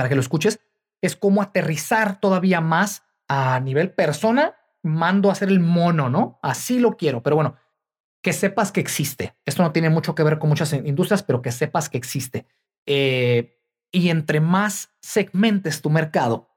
para 0.00 0.08
que 0.08 0.14
lo 0.14 0.22
escuches, 0.22 0.60
es 1.02 1.14
cómo 1.14 1.42
aterrizar 1.42 2.20
todavía 2.20 2.62
más 2.62 3.02
a 3.28 3.60
nivel 3.60 3.92
persona, 3.92 4.54
mando 4.82 5.28
a 5.28 5.32
hacer 5.32 5.50
el 5.50 5.60
mono, 5.60 6.08
¿no? 6.08 6.38
Así 6.42 6.78
lo 6.78 6.96
quiero, 6.96 7.22
pero 7.22 7.36
bueno, 7.36 7.56
que 8.22 8.32
sepas 8.32 8.72
que 8.72 8.80
existe. 8.80 9.36
Esto 9.44 9.62
no 9.62 9.72
tiene 9.72 9.90
mucho 9.90 10.14
que 10.14 10.22
ver 10.22 10.38
con 10.38 10.48
muchas 10.48 10.72
industrias, 10.72 11.22
pero 11.22 11.42
que 11.42 11.52
sepas 11.52 11.90
que 11.90 11.98
existe. 11.98 12.46
Eh, 12.86 13.60
y 13.92 14.08
entre 14.08 14.40
más 14.40 14.88
segmentes 15.02 15.82
tu 15.82 15.90
mercado, 15.90 16.48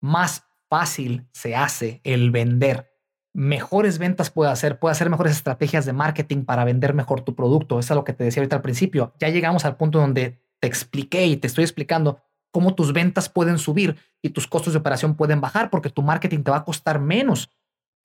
más 0.00 0.44
fácil 0.70 1.28
se 1.34 1.56
hace 1.56 2.00
el 2.04 2.30
vender. 2.30 2.90
Mejores 3.34 3.98
ventas 3.98 4.30
puede 4.30 4.50
hacer, 4.50 4.78
puede 4.78 4.92
hacer 4.92 5.10
mejores 5.10 5.32
estrategias 5.34 5.84
de 5.84 5.92
marketing 5.92 6.46
para 6.46 6.64
vender 6.64 6.94
mejor 6.94 7.20
tu 7.20 7.34
producto. 7.34 7.78
Eso 7.80 7.92
es 7.92 7.96
lo 7.96 8.04
que 8.04 8.14
te 8.14 8.24
decía 8.24 8.40
ahorita 8.40 8.56
al 8.56 8.62
principio. 8.62 9.12
Ya 9.20 9.28
llegamos 9.28 9.66
al 9.66 9.76
punto 9.76 9.98
donde 9.98 10.40
te 10.58 10.66
expliqué 10.66 11.26
y 11.26 11.36
te 11.36 11.48
estoy 11.48 11.64
explicando 11.64 12.22
cómo 12.50 12.74
tus 12.74 12.92
ventas 12.92 13.28
pueden 13.28 13.58
subir 13.58 13.96
y 14.22 14.30
tus 14.30 14.46
costos 14.46 14.72
de 14.72 14.78
operación 14.78 15.14
pueden 15.14 15.40
bajar 15.40 15.70
porque 15.70 15.90
tu 15.90 16.02
marketing 16.02 16.42
te 16.42 16.50
va 16.50 16.58
a 16.58 16.64
costar 16.64 17.00
menos. 17.00 17.50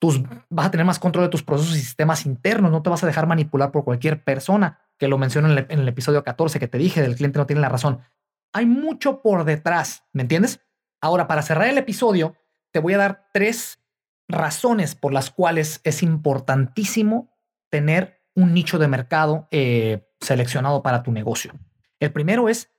Tus, 0.00 0.22
vas 0.50 0.66
a 0.66 0.70
tener 0.70 0.84
más 0.84 0.98
control 0.98 1.26
de 1.26 1.30
tus 1.30 1.42
procesos 1.42 1.76
y 1.76 1.80
sistemas 1.80 2.26
internos, 2.26 2.70
no 2.70 2.82
te 2.82 2.90
vas 2.90 3.02
a 3.02 3.06
dejar 3.06 3.26
manipular 3.26 3.70
por 3.70 3.84
cualquier 3.84 4.22
persona, 4.22 4.80
que 4.98 5.08
lo 5.08 5.18
menciono 5.18 5.50
en 5.50 5.80
el, 5.80 5.88
episodio 5.88 6.22
14 6.22 6.58
que 6.58 6.68
te 6.68 6.78
dije, 6.78 7.00
del 7.00 7.16
cliente 7.16 7.38
no 7.38 7.46
tiene 7.46 7.62
la 7.62 7.68
razón. 7.68 8.00
Hay 8.52 8.66
mucho 8.66 9.22
por 9.22 9.44
detrás, 9.44 10.04
¿me 10.12 10.22
entiendes? 10.22 10.60
Ahora, 11.00 11.26
para 11.26 11.42
cerrar 11.42 11.68
el 11.68 11.78
episodio, 11.78 12.36
te 12.72 12.80
voy 12.80 12.94
a 12.94 12.98
dar 12.98 13.28
tres 13.32 13.80
razones 14.28 14.94
por 14.94 15.12
las 15.12 15.30
cuales 15.30 15.80
es 15.84 16.02
importantísimo 16.02 17.32
tener 17.70 18.22
un 18.34 18.52
nicho 18.52 18.78
de 18.78 18.88
mercado 18.88 19.48
eh, 19.50 20.08
seleccionado 20.20 20.82
para 20.82 21.02
tu 21.02 21.12
negocio. 21.12 21.52
El 22.00 22.12
primero 22.12 22.48
es 22.48 22.70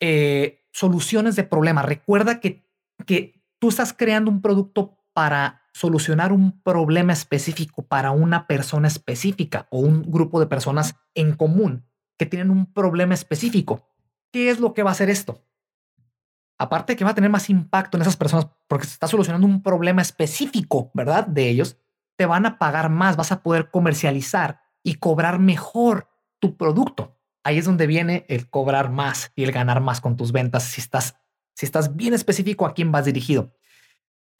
eh, 0.00 0.65
soluciones 0.76 1.36
de 1.36 1.44
problemas. 1.44 1.86
Recuerda 1.86 2.38
que, 2.38 2.68
que 3.06 3.42
tú 3.58 3.70
estás 3.70 3.94
creando 3.94 4.30
un 4.30 4.42
producto 4.42 4.98
para 5.14 5.62
solucionar 5.72 6.32
un 6.32 6.60
problema 6.60 7.14
específico 7.14 7.86
para 7.86 8.10
una 8.10 8.46
persona 8.46 8.86
específica 8.86 9.66
o 9.70 9.78
un 9.78 10.02
grupo 10.02 10.38
de 10.38 10.46
personas 10.46 10.94
en 11.14 11.34
común 11.34 11.86
que 12.18 12.26
tienen 12.26 12.50
un 12.50 12.70
problema 12.74 13.14
específico. 13.14 13.88
¿Qué 14.30 14.50
es 14.50 14.60
lo 14.60 14.74
que 14.74 14.82
va 14.82 14.90
a 14.90 14.92
hacer 14.92 15.08
esto? 15.08 15.46
Aparte 16.58 16.92
de 16.92 16.96
que 16.98 17.04
va 17.04 17.12
a 17.12 17.14
tener 17.14 17.30
más 17.30 17.48
impacto 17.48 17.96
en 17.96 18.02
esas 18.02 18.16
personas 18.18 18.48
porque 18.68 18.86
se 18.86 18.92
está 18.92 19.08
solucionando 19.08 19.46
un 19.46 19.62
problema 19.62 20.02
específico, 20.02 20.90
¿verdad? 20.92 21.26
De 21.26 21.48
ellos, 21.48 21.78
te 22.16 22.26
van 22.26 22.44
a 22.44 22.58
pagar 22.58 22.90
más, 22.90 23.16
vas 23.16 23.32
a 23.32 23.42
poder 23.42 23.70
comercializar 23.70 24.60
y 24.82 24.96
cobrar 24.96 25.38
mejor 25.38 26.10
tu 26.38 26.58
producto. 26.58 27.15
Ahí 27.46 27.58
es 27.58 27.64
donde 27.64 27.86
viene 27.86 28.26
el 28.28 28.50
cobrar 28.50 28.90
más 28.90 29.30
y 29.36 29.44
el 29.44 29.52
ganar 29.52 29.80
más 29.80 30.00
con 30.00 30.16
tus 30.16 30.32
ventas 30.32 30.64
si 30.64 30.80
estás, 30.80 31.14
si 31.54 31.64
estás 31.64 31.94
bien 31.94 32.12
específico 32.12 32.66
a 32.66 32.74
quién 32.74 32.90
vas 32.90 33.04
dirigido. 33.04 33.54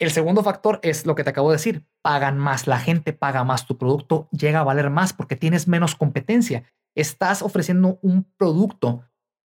El 0.01 0.11
segundo 0.11 0.43
factor 0.43 0.81
es 0.83 1.07
lo 1.07 1.15
que 1.15 1.23
te 1.23 1.31
acabo 1.31 1.51
de 1.51 1.55
decir, 1.55 1.87
pagan 2.03 2.37
más, 2.37 2.67
la 2.67 2.81
gente 2.81 3.13
paga 3.13 3.45
más, 3.45 3.65
tu 3.65 3.79
producto 3.79 4.29
llega 4.33 4.59
a 4.59 4.65
valer 4.65 4.91
más 4.91 5.13
porque 5.13 5.37
tienes 5.37 5.69
menos 5.69 5.95
competencia. 5.95 6.65
Estás 6.97 7.43
ofreciendo 7.43 8.01
un 8.03 8.25
producto 8.37 9.05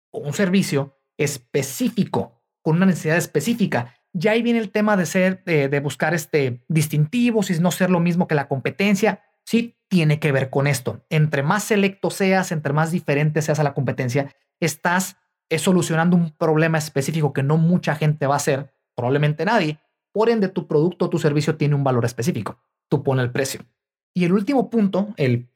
o 0.10 0.18
un 0.18 0.34
servicio 0.34 0.98
específico, 1.20 2.42
con 2.64 2.78
una 2.78 2.88
necesidad 2.88 3.18
específica. 3.18 3.94
Ya 4.14 4.32
ahí 4.32 4.42
viene 4.42 4.58
el 4.58 4.72
tema 4.72 4.98
de 4.98 5.06
ser, 5.06 5.44
de, 5.44 5.70
de 5.70 5.80
buscar 5.80 6.16
este 6.16 6.66
distintivos 6.70 7.52
y 7.52 7.60
no 7.60 7.70
ser 7.70 7.92
lo 7.92 8.00
mismo 8.00 8.28
que 8.28 8.34
la 8.34 8.48
competencia 8.48 9.22
sí 9.46 9.78
tiene 9.88 10.20
que 10.20 10.32
ver 10.32 10.50
con 10.50 10.68
esto. 10.68 11.06
Entre 11.10 11.44
más 11.44 11.64
selecto 11.64 12.10
seas, 12.10 12.52
entre 12.52 12.74
más 12.74 12.92
diferente 12.92 13.42
seas 13.42 13.60
a 13.60 13.64
la 13.64 13.74
competencia, 13.74 14.34
estás 14.60 15.18
eh, 15.50 15.60
solucionando 15.60 16.16
un 16.16 16.32
problema 16.32 16.78
específico 16.78 17.34
que 17.34 17.44
no 17.44 17.58
mucha 17.58 17.96
gente 17.96 18.26
va 18.26 18.36
a 18.36 18.38
hacer, 18.38 18.74
probablemente 18.96 19.46
nadie. 19.46 19.80
Por 20.12 20.30
ende, 20.30 20.48
tu 20.48 20.68
producto 20.68 21.06
o 21.06 21.10
tu 21.10 21.20
servicio 21.20 21.58
tiene 21.58 21.76
un 21.76 21.84
valor 21.84 22.06
específico. 22.06 22.60
Tú 22.90 23.04
pones 23.04 23.26
el 23.26 23.32
precio. 23.32 23.62
Y 24.16 24.26
el 24.26 24.34
último 24.34 24.70
punto, 24.70 25.14
el, 25.18 25.50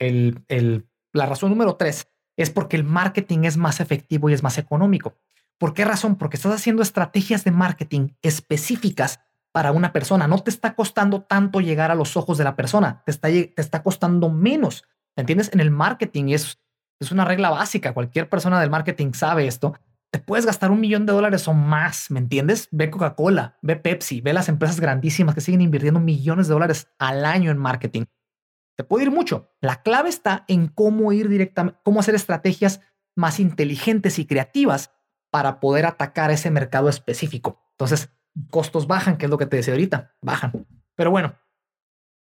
la 1.13 1.25
razón 1.25 1.49
número 1.51 1.75
tres, 1.75 2.07
es 2.35 2.49
porque 2.49 2.75
el 2.75 2.83
marketing 2.83 3.43
es 3.43 3.57
más 3.57 3.79
efectivo 3.79 4.29
y 4.29 4.33
es 4.33 4.43
más 4.43 4.57
económico. 4.57 5.15
¿Por 5.57 5.73
qué 5.73 5.85
razón? 5.85 6.17
Porque 6.17 6.37
estás 6.37 6.53
haciendo 6.53 6.83
estrategias 6.83 7.43
de 7.43 7.51
marketing 7.51 8.09
específicas 8.21 9.19
para 9.51 9.71
una 9.71 9.93
persona. 9.93 10.27
No 10.27 10.39
te 10.39 10.49
está 10.49 10.75
costando 10.75 11.21
tanto 11.21 11.61
llegar 11.61 11.91
a 11.91 11.95
los 11.95 12.17
ojos 12.17 12.37
de 12.37 12.43
la 12.43 12.55
persona, 12.55 13.03
te 13.05 13.11
está, 13.11 13.29
te 13.29 13.53
está 13.57 13.83
costando 13.83 14.29
menos. 14.29 14.83
¿Me 15.15 15.21
entiendes? 15.21 15.49
En 15.51 15.59
el 15.59 15.71
marketing 15.71 16.29
es, 16.29 16.59
es 16.99 17.11
una 17.11 17.25
regla 17.25 17.49
básica. 17.49 17.93
Cualquier 17.93 18.29
persona 18.29 18.59
del 18.61 18.69
marketing 18.69 19.13
sabe 19.13 19.47
esto. 19.47 19.73
Te 20.11 20.19
puedes 20.19 20.45
gastar 20.45 20.71
un 20.71 20.79
millón 20.79 21.05
de 21.05 21.13
dólares 21.13 21.47
o 21.47 21.53
más, 21.53 22.11
¿me 22.11 22.19
entiendes? 22.19 22.69
Ve 22.71 22.89
Coca-Cola, 22.89 23.57
ve 23.61 23.75
Pepsi, 23.75 24.21
ve 24.21 24.31
las 24.31 24.47
empresas 24.47 24.79
grandísimas 24.79 25.35
que 25.35 25.41
siguen 25.41 25.61
invirtiendo 25.61 25.99
millones 25.99 26.47
de 26.47 26.53
dólares 26.53 26.87
al 26.97 27.25
año 27.25 27.51
en 27.51 27.57
marketing. 27.57 28.05
Te 28.77 28.83
puede 28.83 29.05
ir 29.05 29.11
mucho. 29.11 29.51
La 29.59 29.81
clave 29.81 30.09
está 30.09 30.45
en 30.47 30.67
cómo 30.67 31.11
ir 31.11 31.29
directamente, 31.29 31.79
cómo 31.83 31.99
hacer 31.99 32.15
estrategias 32.15 32.79
más 33.15 33.39
inteligentes 33.39 34.19
y 34.19 34.27
creativas 34.27 34.91
para 35.31 35.59
poder 35.59 35.85
atacar 35.87 36.31
ese 36.31 36.51
mercado 36.51 36.87
específico. 36.87 37.59
Entonces, 37.71 38.11
costos 38.49 38.87
bajan, 38.87 39.17
que 39.17 39.25
es 39.25 39.31
lo 39.31 39.37
que 39.37 39.45
te 39.45 39.57
decía 39.57 39.73
ahorita, 39.73 40.15
bajan. 40.21 40.65
Pero 40.95 41.11
bueno, 41.11 41.35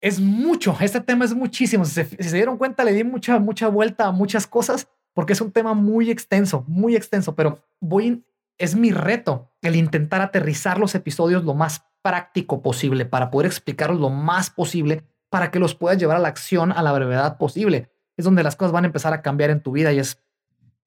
es 0.01 0.19
mucho, 0.19 0.75
este 0.79 0.99
tema 1.01 1.25
es 1.25 1.33
muchísimo. 1.33 1.85
Si 1.85 2.03
se, 2.03 2.35
dieron 2.35 2.57
cuenta, 2.57 2.83
le 2.83 2.93
di 2.93 3.03
mucha, 3.03 3.39
mucha 3.39 3.67
vuelta 3.67 4.07
a 4.07 4.11
muchas 4.11 4.47
cosas 4.47 4.87
porque 5.13 5.33
es 5.33 5.41
un 5.41 5.51
tema 5.51 5.73
muy 5.73 6.09
extenso, 6.09 6.63
muy 6.67 6.95
extenso, 6.95 7.35
pero 7.35 7.59
voy, 7.79 8.25
es 8.57 8.75
mi 8.75 8.91
reto 8.91 9.51
el 9.61 9.75
intentar 9.75 10.21
aterrizar 10.21 10.79
los 10.79 10.95
episodios 10.95 11.43
lo 11.43 11.53
más 11.53 11.85
práctico 12.01 12.61
posible 12.61 13.05
para 13.05 13.29
poder 13.29 13.45
explicarlos 13.45 13.99
lo 13.99 14.09
más 14.09 14.49
posible 14.49 15.03
para 15.29 15.51
que 15.51 15.59
los 15.59 15.75
puedas 15.75 15.97
llevar 15.97 16.17
a 16.17 16.19
la 16.19 16.29
acción 16.29 16.71
a 16.71 16.81
la 16.81 16.91
brevedad 16.93 17.37
posible. 17.37 17.91
Es 18.17 18.25
donde 18.25 18.43
las 18.43 18.55
cosas 18.55 18.71
van 18.71 18.85
a 18.85 18.87
empezar 18.87 19.13
a 19.13 19.21
cambiar 19.21 19.49
en 19.49 19.61
tu 19.61 19.71
vida 19.71 19.93
y 19.93 19.99
es, 19.99 20.21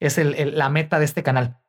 es 0.00 0.18
la 0.54 0.68
meta 0.70 0.98
de 0.98 1.04
este 1.04 1.22
canal. 1.22 1.60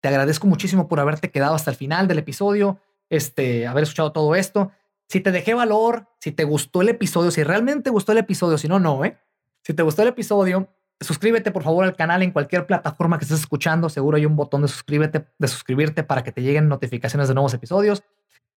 Te 0.00 0.08
agradezco 0.08 0.46
muchísimo 0.46 0.88
por 0.88 1.00
haberte 1.00 1.30
quedado 1.30 1.54
hasta 1.54 1.70
el 1.70 1.76
final 1.76 2.06
del 2.06 2.18
episodio, 2.18 2.78
este, 3.10 3.66
haber 3.66 3.84
escuchado 3.84 4.12
todo 4.12 4.34
esto. 4.34 4.72
Si 5.08 5.20
te 5.20 5.32
dejé 5.32 5.54
valor, 5.54 6.08
si 6.20 6.32
te 6.32 6.44
gustó 6.44 6.82
el 6.82 6.88
episodio, 6.88 7.30
si 7.30 7.44
realmente 7.44 7.84
te 7.84 7.90
gustó 7.90 8.12
el 8.12 8.18
episodio, 8.18 8.58
si 8.58 8.68
no, 8.68 8.78
no, 8.78 9.04
¿eh? 9.04 9.18
Si 9.62 9.74
te 9.74 9.82
gustó 9.82 10.02
el 10.02 10.08
episodio, 10.08 10.68
suscríbete 11.00 11.50
por 11.50 11.62
favor 11.62 11.84
al 11.84 11.96
canal 11.96 12.22
en 12.22 12.30
cualquier 12.30 12.66
plataforma 12.66 13.18
que 13.18 13.24
estés 13.24 13.40
escuchando. 13.40 13.88
Seguro 13.88 14.16
hay 14.16 14.26
un 14.26 14.36
botón 14.36 14.62
de 14.62 14.68
suscríbete, 14.68 15.26
de 15.38 15.48
suscribirte 15.48 16.02
para 16.02 16.22
que 16.22 16.32
te 16.32 16.42
lleguen 16.42 16.68
notificaciones 16.68 17.28
de 17.28 17.34
nuevos 17.34 17.54
episodios. 17.54 18.02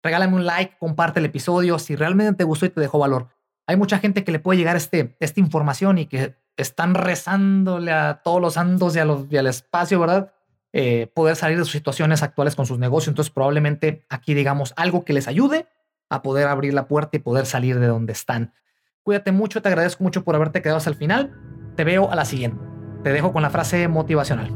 Regálame 0.03 0.35
un 0.35 0.45
like, 0.45 0.77
comparte 0.79 1.19
el 1.19 1.25
episodio 1.25 1.79
si 1.79 1.95
realmente 1.95 2.33
te 2.33 2.43
gustó 2.43 2.65
y 2.65 2.69
te 2.69 2.79
dejó 2.79 2.99
valor. 2.99 3.29
Hay 3.65 3.75
mucha 3.75 3.99
gente 3.99 4.23
que 4.23 4.31
le 4.31 4.39
puede 4.39 4.57
llegar 4.57 4.75
este, 4.75 5.17
esta 5.19 5.39
información 5.39 5.97
y 5.97 6.05
que 6.05 6.35
están 6.55 6.95
rezándole 6.95 7.91
a 7.91 8.21
todos 8.23 8.41
los 8.41 8.53
santos 8.53 8.95
y, 8.95 8.99
y 8.99 9.37
al 9.37 9.47
espacio, 9.47 9.99
¿verdad? 9.99 10.33
Eh, 10.79 11.11
poder 11.15 11.35
salir 11.35 11.57
de 11.57 11.63
sus 11.63 11.71
situaciones 11.71 12.21
actuales 12.21 12.55
con 12.55 12.67
sus 12.67 12.77
negocios. 12.77 13.07
Entonces, 13.07 13.33
probablemente 13.33 14.05
aquí 14.09 14.35
digamos 14.35 14.75
algo 14.77 15.03
que 15.03 15.11
les 15.11 15.27
ayude 15.27 15.65
a 16.07 16.21
poder 16.21 16.47
abrir 16.47 16.75
la 16.75 16.87
puerta 16.87 17.17
y 17.17 17.19
poder 17.19 17.47
salir 17.47 17.79
de 17.79 17.87
donde 17.87 18.13
están. 18.13 18.53
Cuídate 19.01 19.31
mucho, 19.31 19.59
te 19.63 19.69
agradezco 19.69 20.03
mucho 20.03 20.23
por 20.23 20.35
haberte 20.35 20.61
quedado 20.61 20.77
hasta 20.77 20.91
el 20.91 20.95
final. 20.95 21.33
Te 21.75 21.83
veo 21.83 22.11
a 22.11 22.15
la 22.15 22.25
siguiente. 22.25 22.63
Te 23.03 23.11
dejo 23.11 23.33
con 23.33 23.41
la 23.41 23.49
frase 23.49 23.87
motivacional. 23.87 24.55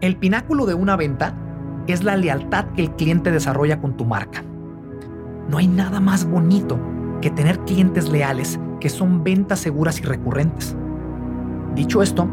El 0.00 0.16
pináculo 0.16 0.64
de 0.64 0.72
una 0.72 0.96
venta 0.96 1.36
es 1.86 2.02
la 2.02 2.16
lealtad 2.16 2.72
que 2.72 2.80
el 2.80 2.96
cliente 2.96 3.30
desarrolla 3.30 3.82
con 3.82 3.98
tu 3.98 4.06
marca. 4.06 4.42
No 5.50 5.58
hay 5.58 5.68
nada 5.68 6.00
más 6.00 6.24
bonito 6.24 6.80
que 7.20 7.28
tener 7.28 7.58
clientes 7.66 8.08
leales 8.08 8.58
que 8.80 8.88
son 8.88 9.24
ventas 9.24 9.58
seguras 9.58 10.00
y 10.00 10.04
recurrentes. 10.04 10.74
Dicho 11.74 12.00
esto, 12.00 12.30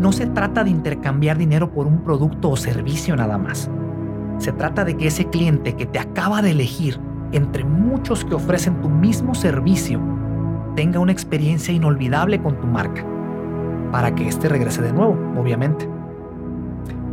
no 0.00 0.12
se 0.12 0.26
trata 0.26 0.64
de 0.64 0.70
intercambiar 0.70 1.36
dinero 1.36 1.70
por 1.70 1.86
un 1.86 2.02
producto 2.02 2.50
o 2.50 2.56
servicio 2.56 3.14
nada 3.16 3.36
más. 3.36 3.70
Se 4.38 4.52
trata 4.52 4.84
de 4.84 4.96
que 4.96 5.08
ese 5.08 5.26
cliente 5.26 5.74
que 5.74 5.84
te 5.84 5.98
acaba 5.98 6.40
de 6.40 6.52
elegir 6.52 6.98
entre 7.32 7.64
muchos 7.64 8.24
que 8.24 8.34
ofrecen 8.34 8.80
tu 8.80 8.88
mismo 8.88 9.34
servicio 9.34 10.00
tenga 10.74 11.00
una 11.00 11.12
experiencia 11.12 11.74
inolvidable 11.74 12.40
con 12.40 12.58
tu 12.58 12.66
marca, 12.66 13.04
para 13.92 14.14
que 14.14 14.26
éste 14.26 14.48
regrese 14.48 14.80
de 14.80 14.92
nuevo, 14.92 15.18
obviamente. 15.38 15.86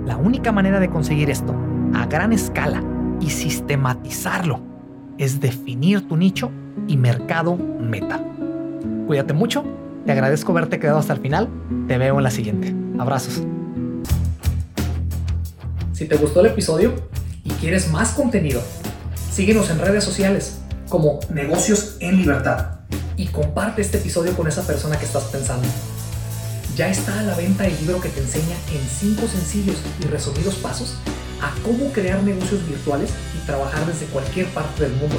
La 0.06 0.15
única 0.15 0.54
manera 0.54 0.80
de 0.80 0.89
conseguir 0.89 1.30
esto 1.30 1.54
a 1.93 2.06
gran 2.06 2.32
escala 2.32 2.82
y 3.19 3.30
sistematizarlo 3.30 4.62
es 5.17 5.41
definir 5.41 6.08
tu 6.08 6.15
nicho 6.15 6.52
y 6.88 6.95
mercado 6.95 7.58
meta. 7.58 8.23
Cuídate 9.08 9.34
mucho 9.34 9.65
te 10.08 10.13
agradezco 10.13 10.54
haberte 10.54 10.80
quedado 10.80 11.00
hasta 11.00 11.13
el 11.13 11.20
final. 11.20 11.50
Te 11.89 11.98
veo 11.98 12.17
en 12.17 12.24
la 12.24 12.32
siguiente. 12.32 12.74
Abrazos. 12.98 13.43
Si 15.91 16.06
te 16.06 16.15
gustó 16.15 16.39
el 16.39 16.46
episodio 16.46 16.93
y 17.43 17.50
quieres 17.52 17.91
más 17.91 18.12
contenido, 18.12 18.62
síguenos 19.30 19.70
en 19.70 19.80
redes 19.80 20.06
sociales 20.06 20.60
como 20.88 21.20
Negocios 21.30 21.98
en 22.00 22.15
Libertad 22.15 22.80
y 23.17 23.26
comparte 23.28 23.82
este 23.82 23.98
episodio 23.98 24.34
con 24.34 24.48
esa 24.48 24.65
persona 24.65 24.98
que 24.98 25.04
estás 25.04 25.26
pensando. 25.26 25.67
Ya 26.78 26.88
está 26.88 27.20
a 27.20 27.24
la 27.24 27.36
venta 27.36 27.67
el 27.67 27.78
libro 27.82 28.00
que 28.00 28.08
te 28.08 28.22
enseña 28.22 28.56
en 28.72 28.80
5 28.88 29.28
sencillos 29.28 29.76
y 30.00 30.06
resumidos 30.06 30.56
pasos 30.56 30.96
a 31.41 31.52
cómo 31.63 31.91
crear 31.91 32.24
negocios 32.24 32.65
virtuales 32.65 33.12
y 33.36 33.46
trabajar 33.46 33.86
desde 33.86 34.06
cualquier 34.06 34.48
parte 34.48 34.84
del 34.84 34.93
mundo. 34.93 35.17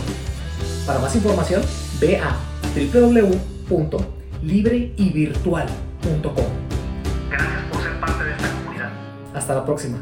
Para 0.87 0.98
más 0.98 1.14
información, 1.14 1.61
ve 2.01 2.16
a 2.16 2.37
www 2.74 4.17
libre 4.42 4.92
y 4.96 5.11
virtual.com. 5.11 6.44
Gracias 7.31 7.62
por 7.70 7.83
ser 7.83 8.01
parte 8.01 8.24
de 8.24 8.31
esta 8.33 8.53
comunidad. 8.53 8.90
Hasta 9.35 9.55
la 9.55 9.64
próxima. 9.64 9.98